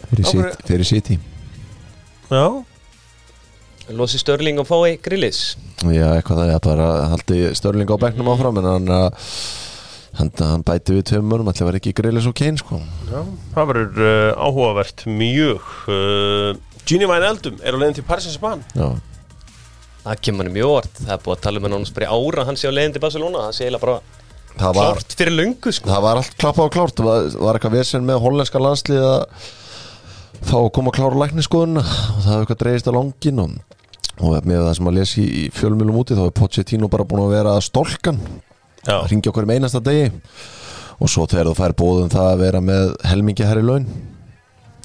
[0.08, 1.18] fyrir City
[2.30, 2.46] já.
[3.92, 5.42] Losi Störling og fái grillis
[5.84, 9.26] Já, eitthvað það er bara haldi Störling á bekknum áfram en hann, uh,
[10.18, 12.82] hann, hann bæti við tveim mörgum allir var ekki Grealish og Kane sko.
[13.08, 13.20] Já,
[13.56, 15.74] það verður uh, áhugavert mjög.
[15.88, 18.64] Uh, Gini Wijnaldum er á leiðin til Paris Saint-Germain.
[18.76, 19.14] Já,
[20.04, 22.46] það kemur manni mjög óvart, það er búið að tala um hann bara í ára,
[22.48, 24.00] hann sé á leiðin til Barcelona það sé eiginlega bara
[24.54, 25.90] það var, klárt fyrir löngu sko.
[25.90, 29.22] það var allt klappað og klárt það var, var eitthvað vesen með hollenska landslið að
[30.44, 33.54] fá að koma að klára lækniskoðuna og það hefur eitthvað dreigist á langin og,
[34.20, 37.24] og með það sem að lesa í, í fjölmjölum úti þá er Pochettino bara búin
[37.24, 38.20] að vera stólkan
[38.90, 40.10] að ringja okkur um einasta degi.
[41.00, 43.88] Og svo þegar þú fær bóðum það að vera með helmingi herri laun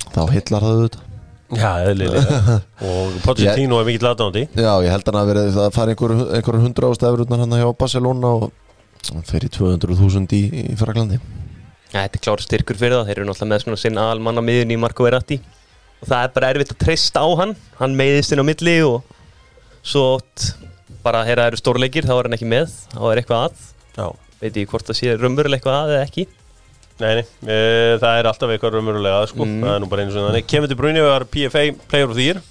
[0.10, 1.06] þá hillar það auðvitað.
[1.50, 2.56] Já eðlilega.
[2.86, 6.92] Og Pochettino er mikill aðdándi Já, ég held að verið það fær einhver, einhver hundra
[6.94, 8.52] ástæður utan hann hjá Barcelona og
[9.10, 11.18] í 200.000 í, í Fraklandi
[11.90, 14.76] ja, þetta er klárt styrkur fyrir það, þeir eru náttúrulega með svona sinn almanna miðun
[14.76, 15.40] í Marco Verratti.
[16.00, 17.56] Og það er bara erfitt að treysta á hann.
[17.80, 19.10] Hann meiðist inn á milli og
[19.82, 20.06] svo
[21.04, 23.66] bara þegar það eru stórleikir þá er hann ekki með, þá er eitthvað að
[24.40, 26.28] veit ég hvort það sé raunverulega eitthvað að eða ekki
[27.00, 29.48] nei, nei, uh, það er alltaf eitthvað raunverulega sko.
[29.48, 29.60] Mm.
[29.66, 32.30] Það er nú bara einu svona þannig Kevin De Bruyne var PFA Player of the
[32.30, 32.42] Year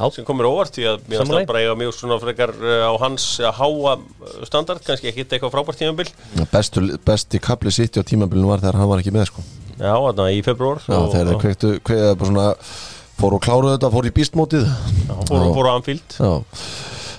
[0.00, 0.06] Já.
[0.14, 3.50] sem komur óvart því að það bara eiga mjög svona frekar uh, á hans uh,
[3.52, 4.04] háa uh,
[4.48, 6.08] standard, kannski ekki eitthvað frábært tímabil
[6.52, 9.44] Bestu, Besti kapli sitt á tímabilinu var þegar hann var ekki með sko.
[9.76, 12.48] Já, þarna í februar Já, þegar kveiktu, kveiktu bara svona
[13.20, 14.66] fóru og kláruðu þetta, fóru í býstmótið
[15.28, 16.32] fór, fór á Anfield Já,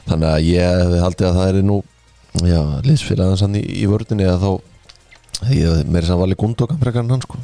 [0.09, 1.80] þannig að ég hefði haldið að það er nú
[2.40, 7.04] já, liðsfélagan sann í, í vördinni eða þá ég hefði meira sem valið gundokkan frekar
[7.06, 7.40] en hann sko.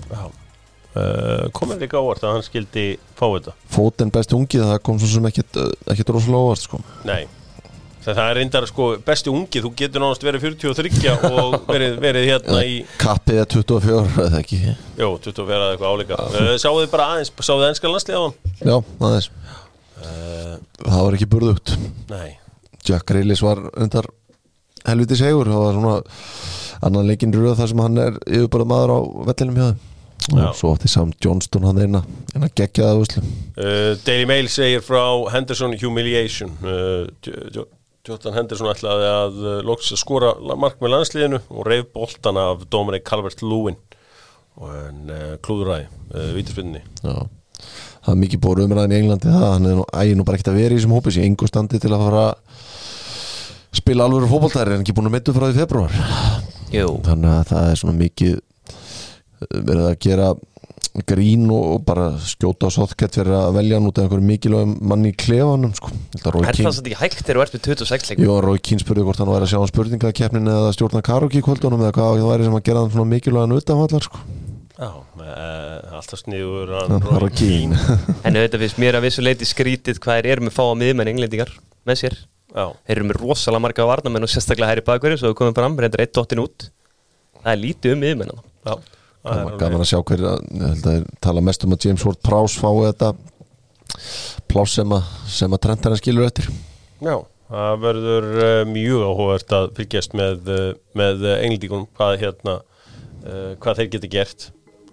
[0.98, 2.86] Uh, Komið líka óvart að hann skildi
[3.18, 3.54] fá þetta?
[3.74, 6.80] Fóten besti ungi, það kom svo sem ekkit, uh, ekkit rosalega óvart sko.
[7.08, 7.26] Nei.
[8.08, 12.62] Það er reyndar sko besti ungi, þú getur nánast verið 43 og verið, verið hérna
[12.64, 14.60] í, Kappið er 24, eða ekki?
[14.96, 16.20] Jú, 24 eða eitthvað áleika.
[16.32, 18.38] Uh, sáðu þið bara aðeins, sáðu þið á hann?
[18.64, 18.78] Já,
[19.10, 19.30] aðeins.
[19.98, 20.56] Uh,
[20.88, 21.76] Það var ekki burðugt.
[22.14, 22.38] Nei,
[22.88, 24.08] Jack Grealish var undar
[24.88, 25.96] helviti segur það var svona
[26.88, 29.00] annan leikinn röð þar sem hann er yfirbara maður á
[29.32, 29.70] vellinum hjá
[30.28, 30.44] Já.
[30.50, 32.02] og svo átti Sam Johnston hann eina
[32.36, 36.52] eina geggjaða úslu uh, Daily Mail segir frá Henderson Humiliation.
[36.64, 37.68] Uh, J- J-
[38.08, 42.66] Jordan Henderson ætlaði að uh, loks að skora mark með landsliðinu og reyf boltan af
[42.74, 43.78] Dominic Calvert-Lewin
[44.58, 45.88] og hann uh, klúðuræði,
[46.36, 46.82] vítaspinninni.
[47.06, 47.18] Já.
[48.08, 50.52] það er mikið bóru umræðin í Englandi það hann er nú, ægir nú bara ekkert
[50.54, 52.66] að vera í þessum hópi sem engu standi til að fara að
[53.76, 55.98] spila alvöru fótboltæri en ekki búin að meittu frá því februar
[56.74, 60.30] Jú, þannig að það er svona mikið uh, verið að gera
[61.06, 65.12] grín og bara skjóta á sotkett fyrir að velja hann út af einhverju mikilvægum manni
[65.12, 65.92] í klefanum sko.
[66.18, 68.26] Að er Keane- það ekki hægt þegar þú ert með 26 leikum?
[68.26, 71.44] Jó, Rói Kín spurði hvort hann væri að sjá um spurningakeppnin eða stjórna karaoke í
[71.46, 74.24] kvöldunum eða hvað það væri sem að gera hann svona mikilvægan utanvallar sko.
[74.78, 74.90] Já,
[75.22, 76.74] uh, alltaf sniður
[77.22, 77.78] Rói Kín
[78.26, 81.54] En auðvitað finnst mér að vissu leiti skrítið hvað er með fáa miðmenn englendingar
[81.86, 82.18] með sér
[82.56, 85.76] Já, Þeir eru með rosalega marga varnamenn og sérstaklega hæri bakverði svo við komum fram,
[85.84, 86.70] eitt dottin út.
[87.42, 88.06] Það er lítið um
[89.44, 93.10] var gaman að sjá hver að, tala mest um að James Ward Prowse fái þetta
[94.48, 96.48] pláss sem að, sem að Trent hann skilur eftir.
[97.04, 97.16] Já,
[97.52, 102.60] það verður uh, mjög áhugavert að fylgjast með, uh, með englendíkunum hvað, hérna,
[103.26, 104.48] uh, hvað þeir geta gert.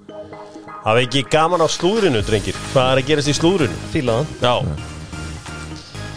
[0.09, 2.59] Það er ekki gaman á slúðrinu, drengir?
[2.73, 3.79] Hvað er að gerast í slúðrinu?
[3.95, 4.35] Fílaðan.
[4.43, 4.93] Já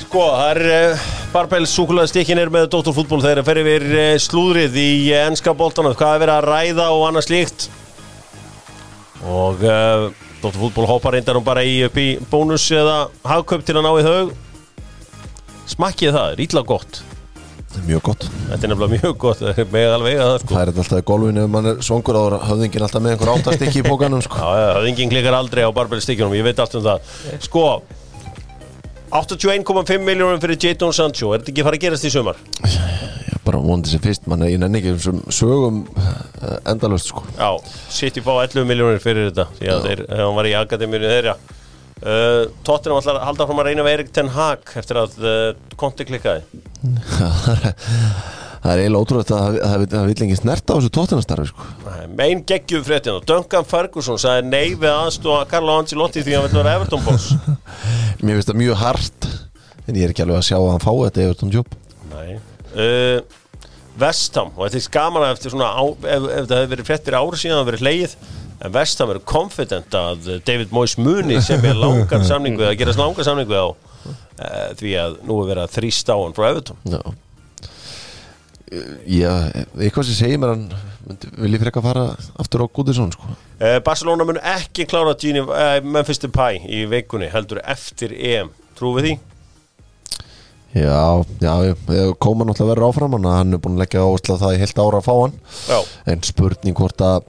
[0.08, 4.78] Sko, það er uh, Barbell súkulæðstikkin er með Dóttorfútból þegar það fer yfir uh, slúðrið
[4.80, 7.66] í ennska boltana hvað er verið að ræða og annað slíkt?
[9.28, 10.05] Og uh,
[10.39, 12.95] Dóttorfútból hoppar reyndar hún bara í upp í bónus eða
[13.28, 14.32] hagkaup til að ná í þau
[15.76, 17.03] smakkið það, er ítla gott.
[17.68, 18.24] Það er mjög gott.
[18.32, 20.51] Þetta er nefnilega mjög gott, það er með alveg að það sko.
[20.55, 23.84] Það er alltaf í golfinu ef mann er svongur á höfðingin alltaf með einhver áttastikki
[23.84, 24.39] í pókanum sko.
[24.55, 25.99] Já, enginn klikkar aldrei á Barbell
[29.12, 32.39] 81,5 miljónum fyrir Jadon Sancho Er þetta ekki fara að gerast í sumar?
[32.68, 37.22] Ég bara vondi sem fyrst, mann er í nenni ekki um sögum uh, endalust sko.
[37.38, 37.53] Já,
[37.95, 41.36] City fá 11 miljónir fyrir þetta því að þeir, þegar hann var í akademíinu þeirra
[41.38, 45.53] uh, Tottenham ætlar að halda fram að reyna við Erik Ten Hag eftir að uh,
[45.80, 46.43] konti klikkaði
[48.58, 51.68] Það er eiginlega ótrúlega að það- vill engin snert á þessu tóttunastarfi sko.
[52.18, 56.49] Mein geggjuð fréttin og Duncan Ferguson sagði nei við aðstóða Carlo Ancelotti því að hann
[56.49, 57.30] vil vera Everton boss
[58.22, 59.28] Mér finnst það mjög hart
[59.88, 61.76] en ég er ekki alveg að sjá að hann fái þetta Everton jobb
[62.11, 62.39] Nei.
[62.78, 63.20] Uh,
[63.97, 67.39] Vestham og þetta er skaman eftir svona á, ef, ef það hefur verið fréttir ári
[67.41, 68.18] síðan að verið leið
[68.57, 73.01] en Vestham er confident að David Moyes muni sem er langan samning við að gerast
[73.01, 76.49] langan samning við á uh, því að nú er verið að þrýsta á hann frá
[76.49, 76.82] Everton.
[76.89, 77.01] Já.
[79.78, 80.65] Eitthvað sem segir mér hann
[81.08, 82.10] vil ég frekka fara
[82.41, 83.30] aftur á Gúdisson sko.
[83.62, 88.93] uh, Barcelona mun ekki klára Gini, uh, Memphis Depay í veikunni heldur eftir EM, trú
[88.97, 89.16] við því?
[90.78, 91.53] Já, já,
[92.22, 94.99] koma náttúrulega verið áfram hann er búin að leggja áherslu á það í heilt ára
[94.99, 95.38] að fá hann
[95.72, 95.80] Já,
[96.12, 97.24] en spurning hvort að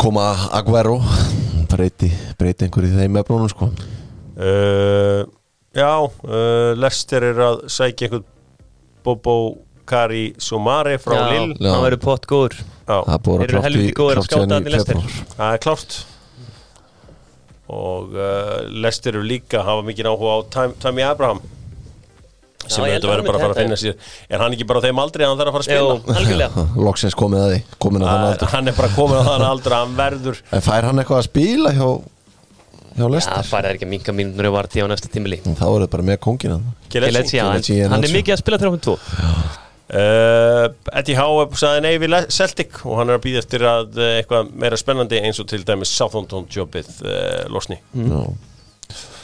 [0.00, 1.00] koma Aguero
[1.70, 3.68] breyti, breyti einhverju í þeim efnunum sko.
[4.38, 5.26] uh,
[5.76, 8.26] já uh, Lester er að sækja einhvern
[9.04, 9.36] Bobo
[9.86, 11.70] Kari Sumari frá Já, Lill Já.
[11.72, 12.58] hann verður pott góður.
[12.86, 15.00] Er Þeir eru helviti góðir að skáta þarna í Leicester.
[15.00, 15.34] febrúar.
[15.38, 15.96] það er klárt.
[17.66, 21.40] Og uh, Lester eru líka hafa mikið áhuga á Tam- Tammy Abraham
[22.66, 23.94] sem ég held þetta að verður hann bara að fara að finna sér
[24.36, 26.48] er hann ekki bara á þeim aldrei að hann þarf að fara að spila?
[26.86, 29.84] Loksins komið að því komin að Að- hann er bara komin á þann aldrei að
[29.84, 31.86] hann verður en fær hann eitthvað að spila hjá
[32.96, 35.62] Já, Lester það farið ekki að minka mínútur og var tíu á næsta tímili þá
[35.68, 36.56] er það bara með kongina
[36.90, 38.96] Kelechi, já, Kelechi hann- hann er mikið að spila 3.2
[39.86, 40.66] Uh,
[40.98, 44.48] Eddie Howe sagði nei við Celtic og hann er að býða eftir að uh, eitthvað
[44.58, 47.78] meira spennandi eins og til dæmis Southampton jobbið uh, losni.
[47.94, 48.18] Já.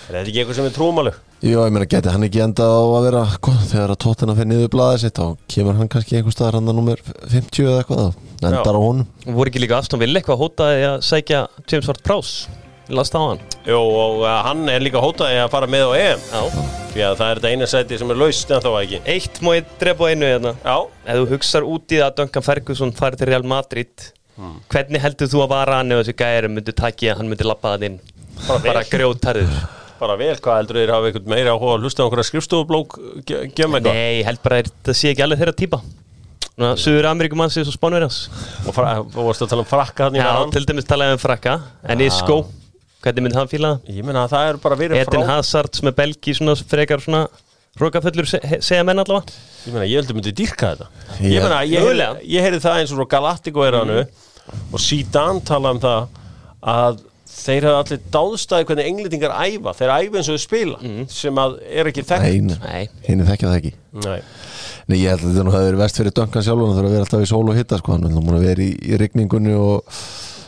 [0.06, 1.18] er þetta ekki eitthvað sem við trúum alveg?
[1.42, 4.50] Já, ég meina, geti hann ekki enda á að vera hvað, þegar að tóttina fyrir
[4.52, 8.20] niður blaðið sitt þá kemur hann kannski einhver staðar hann að nummer 50 eða eitthvað,
[8.46, 9.08] endar á honum.
[9.26, 13.42] Voru ekki líka Aston Villa eitthvað hótaði að sækja James Ward-Prowse last á hann.
[13.68, 16.24] Jó, og uh, hann er líka hótaði að fara með á EM.
[16.32, 16.42] Já.
[16.92, 18.98] því að það er þetta eina sæti sem er laust en þá ekki?
[19.14, 20.54] Eitt má ég drepa á einu hérna.
[20.64, 20.76] Já,
[21.06, 24.08] ef þú hugsar út í það að Duncan Ferguson farið til Real Madrid
[24.72, 27.74] hvernig heldur þú að vara hann ef þessi gæri myndi taki að hann myndi lappa
[27.76, 27.96] það inn?
[28.48, 29.56] Bara bara grjótarður
[30.02, 32.96] bara vel, hvað heldur þeir hafa eitthvað meira áhuga að hlusta á einhverja skrifstofublók
[33.28, 33.92] gem eitthvað?
[33.92, 35.78] Nei, ég held bara að það sé ekki alveg þeirra típa.
[36.52, 38.18] Svona, Suður Ameríkumann sé svo spánverjans.
[38.66, 41.54] Og fra- og varstu að tala um frakka þannig Já, til dæmis talaði um frakka
[41.94, 42.40] en Isco,
[43.02, 43.94] hvernig myndi hann fíla það?
[43.96, 47.22] Ég meina að það er bara verið frá Hazard sem er belgi svona frekar svona
[47.80, 49.32] Rókafullur se segja menn allavega?
[49.64, 50.88] Ég meina, ég heldur myndi dýrka þetta.
[51.24, 52.18] Ég meina, ég Mögulega.
[52.18, 56.18] heyrði, ég heyrði það eins og Galactico er hannu og síðan tala um það
[56.72, 57.00] að
[57.32, 59.72] þeir hafa allir dáðstæði hvernig englendingar æfa.
[59.78, 62.58] Þeir æfa eins og þau spila sem að er ekki þekkt.
[63.08, 63.72] Hinn þekkja það ekki.
[64.04, 64.18] Nei.
[64.90, 66.96] Nei, ég held að þetta nú hefur verið verst fyrir Duncan sjálfan það þurfa að
[66.98, 69.54] vera alltaf í sól og hitta sko, hann vil nú að vera í, í rigningunni
[69.56, 70.00] og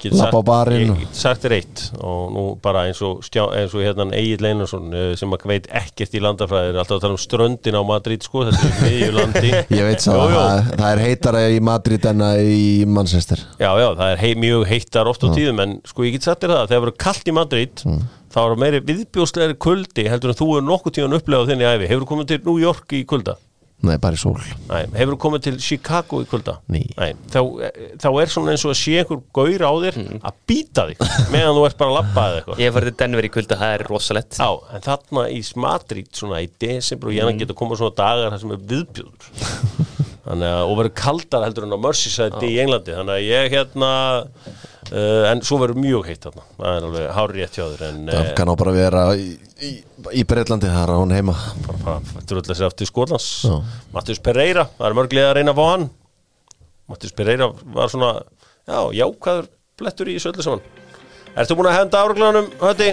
[0.05, 1.05] Get lappa á barinn og...
[1.17, 5.33] sagt þér eitt og nú bara eins og, eins og hérna Egil Einarsson eh, sem
[5.33, 8.69] að veit ekkert í landafræði er alltaf að tala um ströndin á Madrid sko, þetta
[8.69, 12.67] er miðju landi Ég veit Jú, að það, það er heitara í Madrid en í
[12.89, 13.47] Manchester.
[13.59, 16.45] Já, já, það er hei, mjög heittar oft á tíðum en sko ég get sagt
[16.45, 17.85] þér það, þegar verður kallt í Madrid
[18.35, 22.09] þá er meiri viðbjóslegri kuldi heldur en þú er nokkuð tíðan upplegað þinni æfi hefur
[22.11, 23.37] komið til New York í kulda
[23.85, 24.39] Nei, bara í sól.
[24.71, 26.87] Nei, hefur komið til Chicago í kulda Nei.
[27.29, 27.41] þá,
[28.01, 31.03] þá er svona eins og að sé einhver gaur á þér að býta þig
[31.35, 32.63] meðan þú ert bara að labba eða eitthvað.
[32.63, 34.39] Ég hef farið til Denver í kvölda, það er rosalett.
[34.41, 38.45] Já, en þarna í Madrid svona í desember og hérna getur komað svona dagar þar
[38.45, 39.29] sem er viðbjóður.
[40.25, 43.91] Þannig að, og verður kaldar heldur en á Merseyside í Englandi, þannig að ég hérna
[44.93, 48.01] uh, en svo verður mjög heitt þarna, það er alveg hár rétt hjá þér en
[48.05, 49.27] uh, Duncan á bara vera í,
[49.59, 49.73] í,
[50.21, 51.35] í Breitlandi, það er hún heima.
[51.71, 51.97] Bara
[52.29, 53.29] drullega sér aftur Skotlands.
[53.49, 53.57] Já.
[53.95, 55.89] Mattius Pereira, það er mörglega að reyna að fá hann.
[56.93, 60.65] Mattius Pereira var svona já, jákvæður blettur í þessu öllu saman.
[61.35, 62.93] Ertu búin að henda áruglanum, Hötti?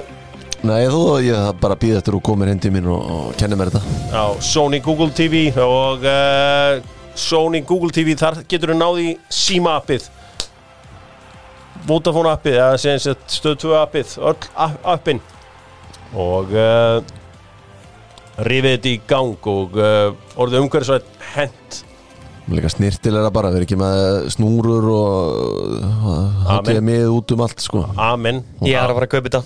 [0.61, 3.71] Nei, þú, ég það bara býð eftir þú komir hindi mín og, og kenni mér
[3.73, 4.01] þetta.
[4.13, 6.77] Á Sony Google TV og uh,
[7.17, 10.05] Sony Google TV þar getur þú náði síma appið
[11.87, 12.97] Vodafone appið eða
[13.31, 15.21] stöð 2 appið öll app- appin.
[16.11, 16.99] Og uh,
[18.45, 21.81] rifið þetta í gang og uh, orðið umhverfisvætt hent.
[22.51, 25.75] Líka snirtilega bara, við erum ekki með snúrur og
[26.49, 27.85] hátíða með út um allt sko.
[27.95, 28.41] Amen.
[28.65, 29.43] Ég er að fara að kaupa þetta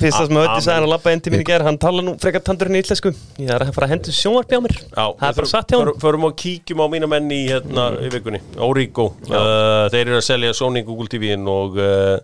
[0.00, 2.14] Fyrsta sem Ötti sagði hann að labba inn til mín í gerð Hann tala nú
[2.20, 3.12] frekar tandurinn í íslensku.
[3.38, 4.76] Ég er að fara að hendur sjónvarpi á mér.
[4.96, 8.10] Það er bara satt hjá hann Förum- og kíkjum á mína menn í hérna í
[8.10, 8.40] vikunni.
[8.66, 12.18] Origo, uh, þeir eru að selja Sony Google TV-in og uh,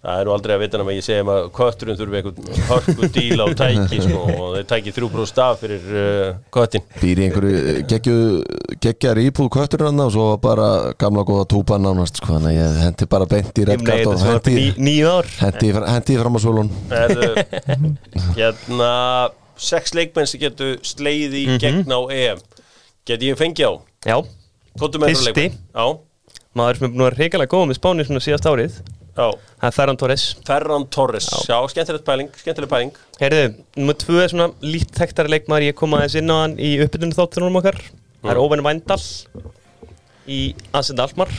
[0.00, 3.46] það er nú aldrei að vita nema ég segja að kötturinn þurfi einhvern hörku díla
[3.46, 7.74] og tæki sko, og þeir tæki þrjú brúð staf fyrir uh, köttin Býr í einhverju
[7.90, 8.14] geggju,
[8.80, 10.70] geggjar íbúð kötturinn hann og svo bara
[11.00, 14.56] gamla góða túpan nánast sko Þannig að ég hendi bara beint í þetta og hendi,
[14.56, 15.30] ní, nýju ár.
[15.42, 17.30] hendi, hendi fram á svölun Erðu,
[18.38, 18.90] hérna
[19.60, 22.40] sex leikmenn sem getur sleið í gegn á EM.
[23.08, 23.72] Geti ég fengið á?
[24.08, 24.16] Já,
[24.80, 25.50] Fyrsti.
[25.52, 25.84] Já,
[26.56, 28.78] maður sem er búin að vera reikalega góð með spáni svona síðast árið
[29.60, 30.24] Það er Ferran Torres.
[30.48, 32.92] Ferran Torres, já, skemmtilegt pæling skemmtileg pæling.
[33.20, 33.44] Heyrðu,
[33.76, 35.66] nummer tvö er svona lít þekktari leikmaður.
[35.68, 37.80] Ég kom aðeins inn á hann í uppbytunum þáttunum okkar.
[38.22, 39.00] Það er Óven Vændal
[40.30, 40.40] í
[40.76, 41.30] Ascend Almar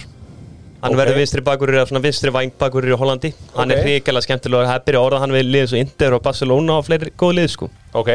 [0.81, 0.97] Hann Ok.
[0.97, 3.33] verður vinstri bakur svona vinstri vængbakur í Hollandi.
[3.55, 3.77] Hann Ok.
[3.77, 6.77] er hrikalega skemmtilega Það er byrja að orða hann við liðið svo Inter og Barcelona
[6.77, 7.69] og fleiri góð lið sko.
[7.93, 8.09] Ok,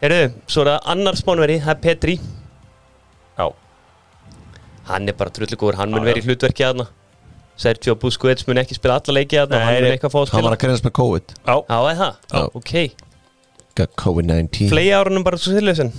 [0.00, 2.20] Heyrðu, svo er það annar spánveri, það er Petri.
[3.38, 3.52] Já.
[4.86, 6.86] Hann er bara drullu góður, hann mun Já, vera í hlutverki aðna
[7.58, 9.96] Sergio Busquets mun ekki spila alla leiki aðna Nei, Hann mun nei.
[9.96, 11.34] eitthvað fá að Hann var að greinast með COVID
[11.92, 12.20] er það?
[12.30, 12.44] Já.
[12.60, 12.72] Ok
[13.78, 15.92] Got COVID-19 Flegi árunum bara svo Silvesen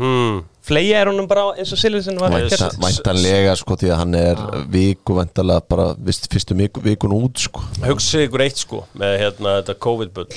[0.00, 0.42] hmm.
[0.64, 2.16] Flegi árunum bara eins og Silvesen.
[2.16, 7.64] Væntanlega sko því að hann er viku væntanlega bara vist, fyrstu viku, vikun út sko
[7.84, 10.30] Hugsið ykkur eitt sko með hérna þetta COVID-bull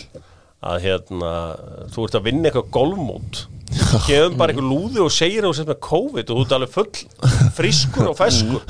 [0.68, 1.32] að hérna
[1.94, 3.46] þú ert að vinna eitthvað golfmót
[4.08, 7.50] gefum bara eitthvað lúði og segir þú sem með COVID og þú ert alveg full
[7.58, 8.62] frískur og feskur.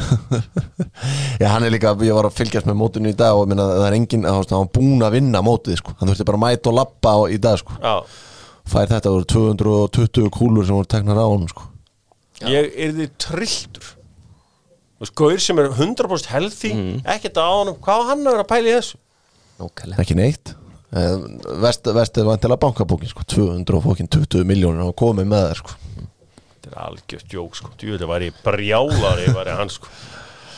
[1.41, 3.87] Já hann er líka, ég var að fylgjast með mótinu í dag og minna, það
[3.91, 6.45] er engin, það var- hann var búin að vinna mótið sko, hann þurfti bara að
[6.47, 7.95] mæta og lappa í dag sko, Já,
[8.73, 11.67] fær þetta voru 220 kúlur sem voru teknar á honum sko.
[12.47, 13.93] Ég er því trilltur
[15.17, 16.71] Gaur sem er 100% healthy
[17.05, 18.97] ekkert á honum, hvað hann vera að pæla í þessu?
[19.61, 20.01] Nákvæmlega.
[20.01, 20.55] Ekki neitt
[20.91, 25.75] vest, vestið vantilega bankabókin sko, 220 miljónir og komið með það sko.
[26.47, 29.91] Þetta er algjört jók sko, djúvel væri ég brjálari væri hann sko.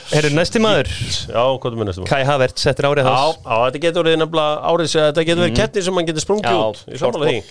[0.10, 0.88] Herru, næsti maður.
[1.30, 1.98] Já, er?
[2.10, 3.42] Kai Havert settir árið Já, hans.
[3.46, 6.62] já, þetta getur verið nefnilega árið sem þetta getur verið keppni sem mann getur sprungið
[6.64, 6.80] út.
[6.90, 7.42] Ég sammála því.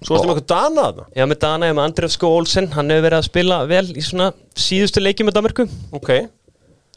[0.00, 1.06] Svo ertu með eitthvað dana þarna?
[1.14, 2.70] Já, með Dana, ég með Andref Sko Olsen.
[2.74, 6.10] Hann hefur verið að spila vel í svona síðustu leiki með Danmarku Ok,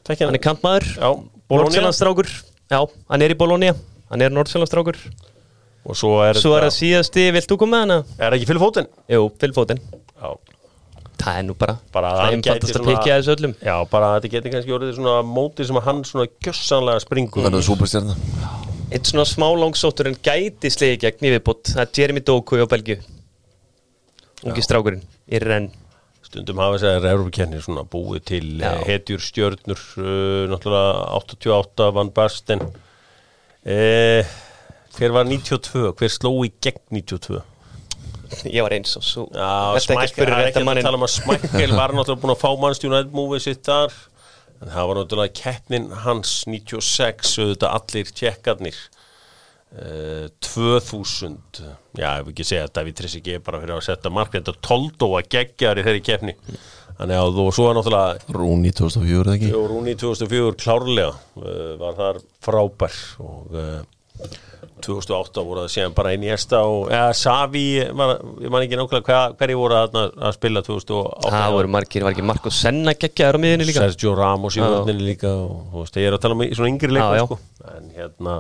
[0.08, 0.88] takk Hann hérna er kantmaður.
[0.96, 1.10] Já,
[1.52, 1.68] Bologna?
[1.68, 2.32] Nordsjællandstrákur
[2.72, 2.80] Já,
[3.12, 3.74] hann er í Bologna
[4.14, 5.00] Hann er Nordsjællandstrákur
[5.90, 7.96] Og svo er Svo er það síðasti, vilt þú koma með hana?
[8.22, 8.90] Er ekki fyrir fótinn?
[9.10, 10.30] Jú, Fylfóten Já,
[11.24, 13.56] Það er nú bara Bara að Það hann einfaldast að pikja þessu öllum.
[13.64, 17.46] Já bara að þetta getur kannski orðið svona mótið sem að hann svona gjössanlega springur.
[17.48, 18.16] Verður súperstjarna
[18.94, 22.68] Eitt svona smá langsóttur en gæti slegi gegn í viðbútt Það er Jeremy Doku á
[22.70, 23.00] Belgíu.
[24.44, 25.02] Ungi strákurinn
[25.32, 25.70] í renn.
[26.28, 28.70] Stundum hafa þessar Európa-kenni svona búið til Já.
[28.76, 32.62] uh, hetjur stjörnur uh, náttúrulega 88 Van Basten
[33.66, 34.32] uh,
[34.94, 35.92] Hver var 92?
[35.98, 37.42] Hver sló í gegn 92?
[38.50, 41.76] Ég var eins og svo Já, Smækkel, það er ekki að tala um að Smækkel
[41.76, 43.96] var náttúrulega búin að fá mannstjónu múfið sitt þar.
[44.64, 48.80] En það var náttúrulega keppnin hans 96, auðvitað allir tjekkarnir.
[49.74, 51.38] Uh, 2000
[51.98, 54.34] já, ef við ekki segja að David Trezeguet bara fyrir að setja mark.
[54.36, 56.36] Þetta Toldó að gegja þar í þeirri keppni
[57.00, 59.52] þannig að og svo er náttúrulega Rúni 2004 eða ekki?
[59.54, 63.80] Jó, Rúni 2004 klárlega uh, var þar frábær og uh,
[64.84, 69.06] 2008 voru það síðan bara inn í esta og eða Savi, ég man ekki nákvæmlega
[69.08, 73.40] hver, hverju voru að, að spila 2008 Það voru margir, var ekki Marko Senna geggjaður
[73.40, 73.86] á miðinni líka?
[73.86, 74.68] Sergio Ramos í Já.
[74.68, 77.40] vörninni líka og þú veist, ég er að tala um í svona yngri leikum sko.
[77.72, 78.36] en hérna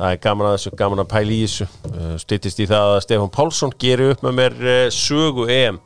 [0.00, 1.66] það er gaman að þessu, gaman að pæla í þessu.
[1.90, 5.80] Uh, styttist í það að Stefán Pálsson gerir upp með mér uh, sögu EM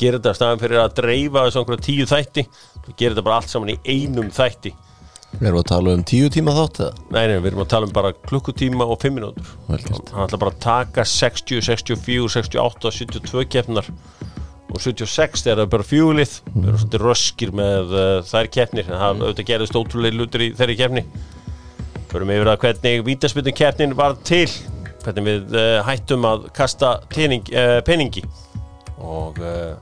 [0.00, 2.46] gerir þetta staðan fyrir að dreifa þessu einhverja tíu þætti.
[2.94, 4.72] Gerir þetta bara allt saman í einum þætti.
[5.38, 7.04] Erum við að tala um tíu tíma þátt eða?
[7.14, 10.10] Nei, nei, við erum að tala um bara klukkutíma og fimm minútur Vel gert.
[10.10, 13.90] Hann ætla bara að taka 60, 64, 68, 72 keppnar
[14.70, 18.90] og 76 þegar það er bara fjúlið við erum svolítið röskir með uh, þær keppnir.
[18.90, 21.06] En það auðvitað gerðist ótrúlega lutur í þeirri keppni.
[22.10, 24.48] Förum yfir að hvernig vítaspytum keppnin var til.
[25.06, 28.26] Hvernig við uh, hættum að kasta tening, uh, peningi
[29.00, 29.74] og uh,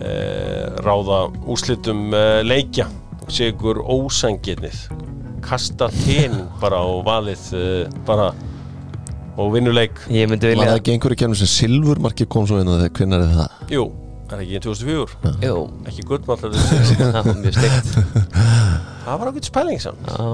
[0.00, 2.88] uh, ráða úrslitum uh, leikja.
[3.20, 4.88] Og sigur ósangirnið
[5.44, 7.44] kasta tening bara og valið
[8.08, 8.30] bara
[9.40, 9.96] og vinnuleik.
[10.12, 13.20] Ég myndi Var það ekki einhverju kemur sem silfurmarki kom svo inn og þegar hvernig
[13.20, 13.60] er það?
[13.72, 13.84] Jú,
[14.30, 17.94] er ekki í 2004 Jú, ekki gullmallar það það var mjög steikt.
[19.10, 20.02] Var ákveð spæling samt.
[20.06, 20.26] Já,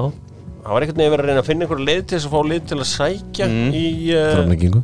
[0.67, 2.51] það var einhvern veginn verið að reyna að finna einhverju leið til þess að fá
[2.51, 3.47] leið til að sækja
[3.79, 4.83] í uh, Framlengingu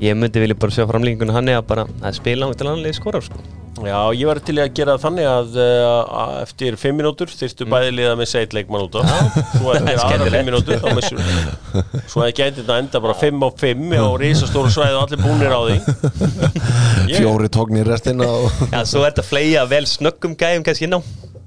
[0.00, 3.20] ég myndi vilja bara sjá framlíkingun hann eða bara að spila á til annarlega skora
[3.24, 3.40] sko.
[3.80, 7.92] Já, ég var til að gera þannig að, uh, að eftir 5 mínútur þyrftu bæði
[7.96, 9.02] liða með seitt leikmann út á.
[9.54, 10.36] Svo eftir aðra Skemmtilegt.
[10.36, 14.72] 5 mínútur þá missur svo að gæti þetta enda bara 5 á 5 og risastóru
[14.74, 15.78] svæði og allir búnir á því.
[17.16, 20.98] Fjóri tóknir restina og Já, svo er þetta að fleia vel snöggum gæjum kannski inn
[20.98, 21.00] á.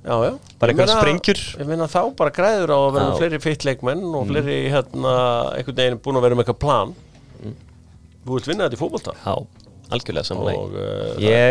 [0.04, 0.34] Já, já.
[0.60, 1.40] Bara meina- sprengjur.
[1.62, 5.14] Ég meina þá bara græður á að vera með fleiri fitt leikmenn og fleiri hérna
[5.60, 6.96] einhvern veginn búin að vera með eitthvað plan
[8.24, 9.12] Þú vilt vinna þetta í fótbolta?
[9.20, 9.34] Já,
[9.94, 10.68] algjörlega samanlega uh,
[11.24, 11.46] Ég,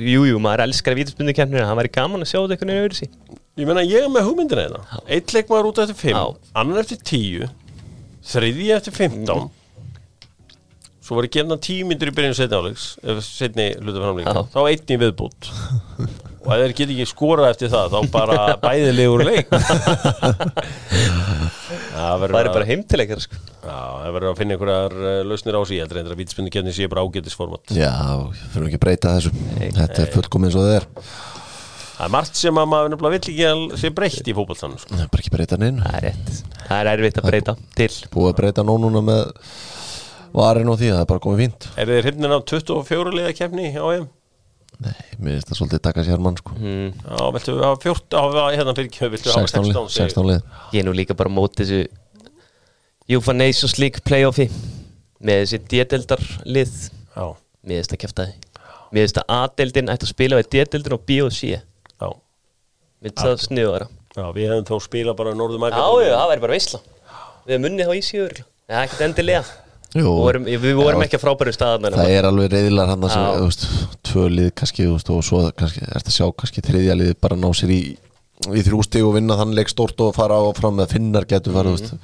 [0.00, 0.96] jú, maður elskar
[1.36, 3.06] kemnir en það væri gaman að sjá þetta einhvern veginn öðru sí
[3.56, 4.82] Ég meina ég er með hugmyndina þetta
[5.16, 6.24] Eitt leikmaður út eftir 5 Já.
[6.60, 7.48] Annan eftir 10
[8.32, 9.46] Þriði eftir 15
[11.06, 12.84] Svo var ég gefna 10 myndir í byrjun setni áleiks
[13.28, 14.40] Setni hluta framleika Já.
[14.52, 15.42] Þá einn í viðbútt
[16.46, 18.36] Og ef þeir get ekki skorað eftir það Þá bara
[18.66, 19.48] bæðilegur leik
[21.96, 23.38] Það er bara heimtileikar sko.
[23.62, 26.88] Já, það verður að finna einhverjar uh, lausnir á sig Ég heldur að vítspinni sé
[26.92, 27.72] bara ágætisformat.
[27.74, 27.92] Já,
[28.52, 29.32] fyrir ekki að breyta þessu.
[29.80, 30.88] Þetta er fullkomið eins og það er.
[31.96, 34.92] Það er margt sem að maður nefnilega vill ekki að sé breytt í fótboltanum sko.
[34.92, 35.80] Það er bara ekki breyta neinu.
[35.86, 36.34] Það er rétt.
[36.66, 37.88] Það er erfitt að breyta til.
[38.12, 39.22] Búið að breyta nú núna með
[40.36, 41.68] varin og því, það er bara komið fínt.
[41.80, 44.06] Er þið hrifnin af 24 liða kefni á EM?
[44.84, 46.54] Nei, mér finnst það svolítið taka sér mann sko.
[46.60, 46.90] Mm.
[47.00, 50.10] Já, viltu hafa 14 á, hérna fyrir ekki, viltu hafa 16 lið, 16 segir.
[50.12, 50.42] 16 lið.
[50.74, 51.80] Ég er nú líka bara á móti þessu
[53.06, 54.50] UEFA Nations League playoffi.
[55.24, 56.72] Með þessi D-deldar lið
[57.16, 57.26] Já,
[57.64, 58.34] Mér finnst það kæftaði
[58.92, 61.54] Mér finnst að A-deldin ætti að spila við D-deldin og B og C.
[61.56, 62.08] Já,
[63.00, 66.44] Mér finnst það sniðara já, við hefum þá spila bara Norðum Já, já, það væri
[66.44, 66.82] bara veisla.
[67.46, 69.42] Við hefum unnið þá í síður Já, ekkert endilega
[69.94, 73.04] Jú, vorum, við vorum Já, ekki að frábæru staðan Það er alveg reyðilar hann
[74.06, 77.72] tvö lið kannski, og svo kannski, ertu að sjá kannski þriðja lið bara ná sér
[77.72, 77.80] í,
[78.50, 81.78] í þrjústi og vinna þann leik stórt og fara áfram með finnar getur fara, þú
[81.78, 81.94] veist,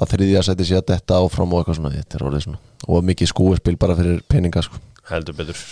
[0.00, 3.06] að þriðja seti sér að detta áfram og eitthvað svona, þetta er orðið svona, og
[3.10, 4.82] mikið skúespil bara fyrir peninga, sko.
[5.10, 5.62] Heldur betur,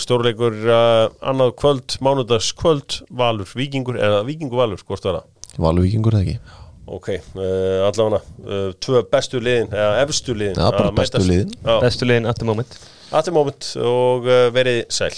[0.00, 5.26] stórleikur uh, annað kvöld, mánudags kvöld Valur, Víkingur, eða Víkingur Valur hvort var það?
[5.60, 6.62] Valur vikingur eða ekki?
[6.86, 11.54] Ok, uh, allavega uh, tvö bestu liðin, eða efstu liðin Já, bara bestu liðin.
[11.82, 12.76] Bestu liðin at the moment.
[13.10, 15.16] At the moment og uh, verið sæl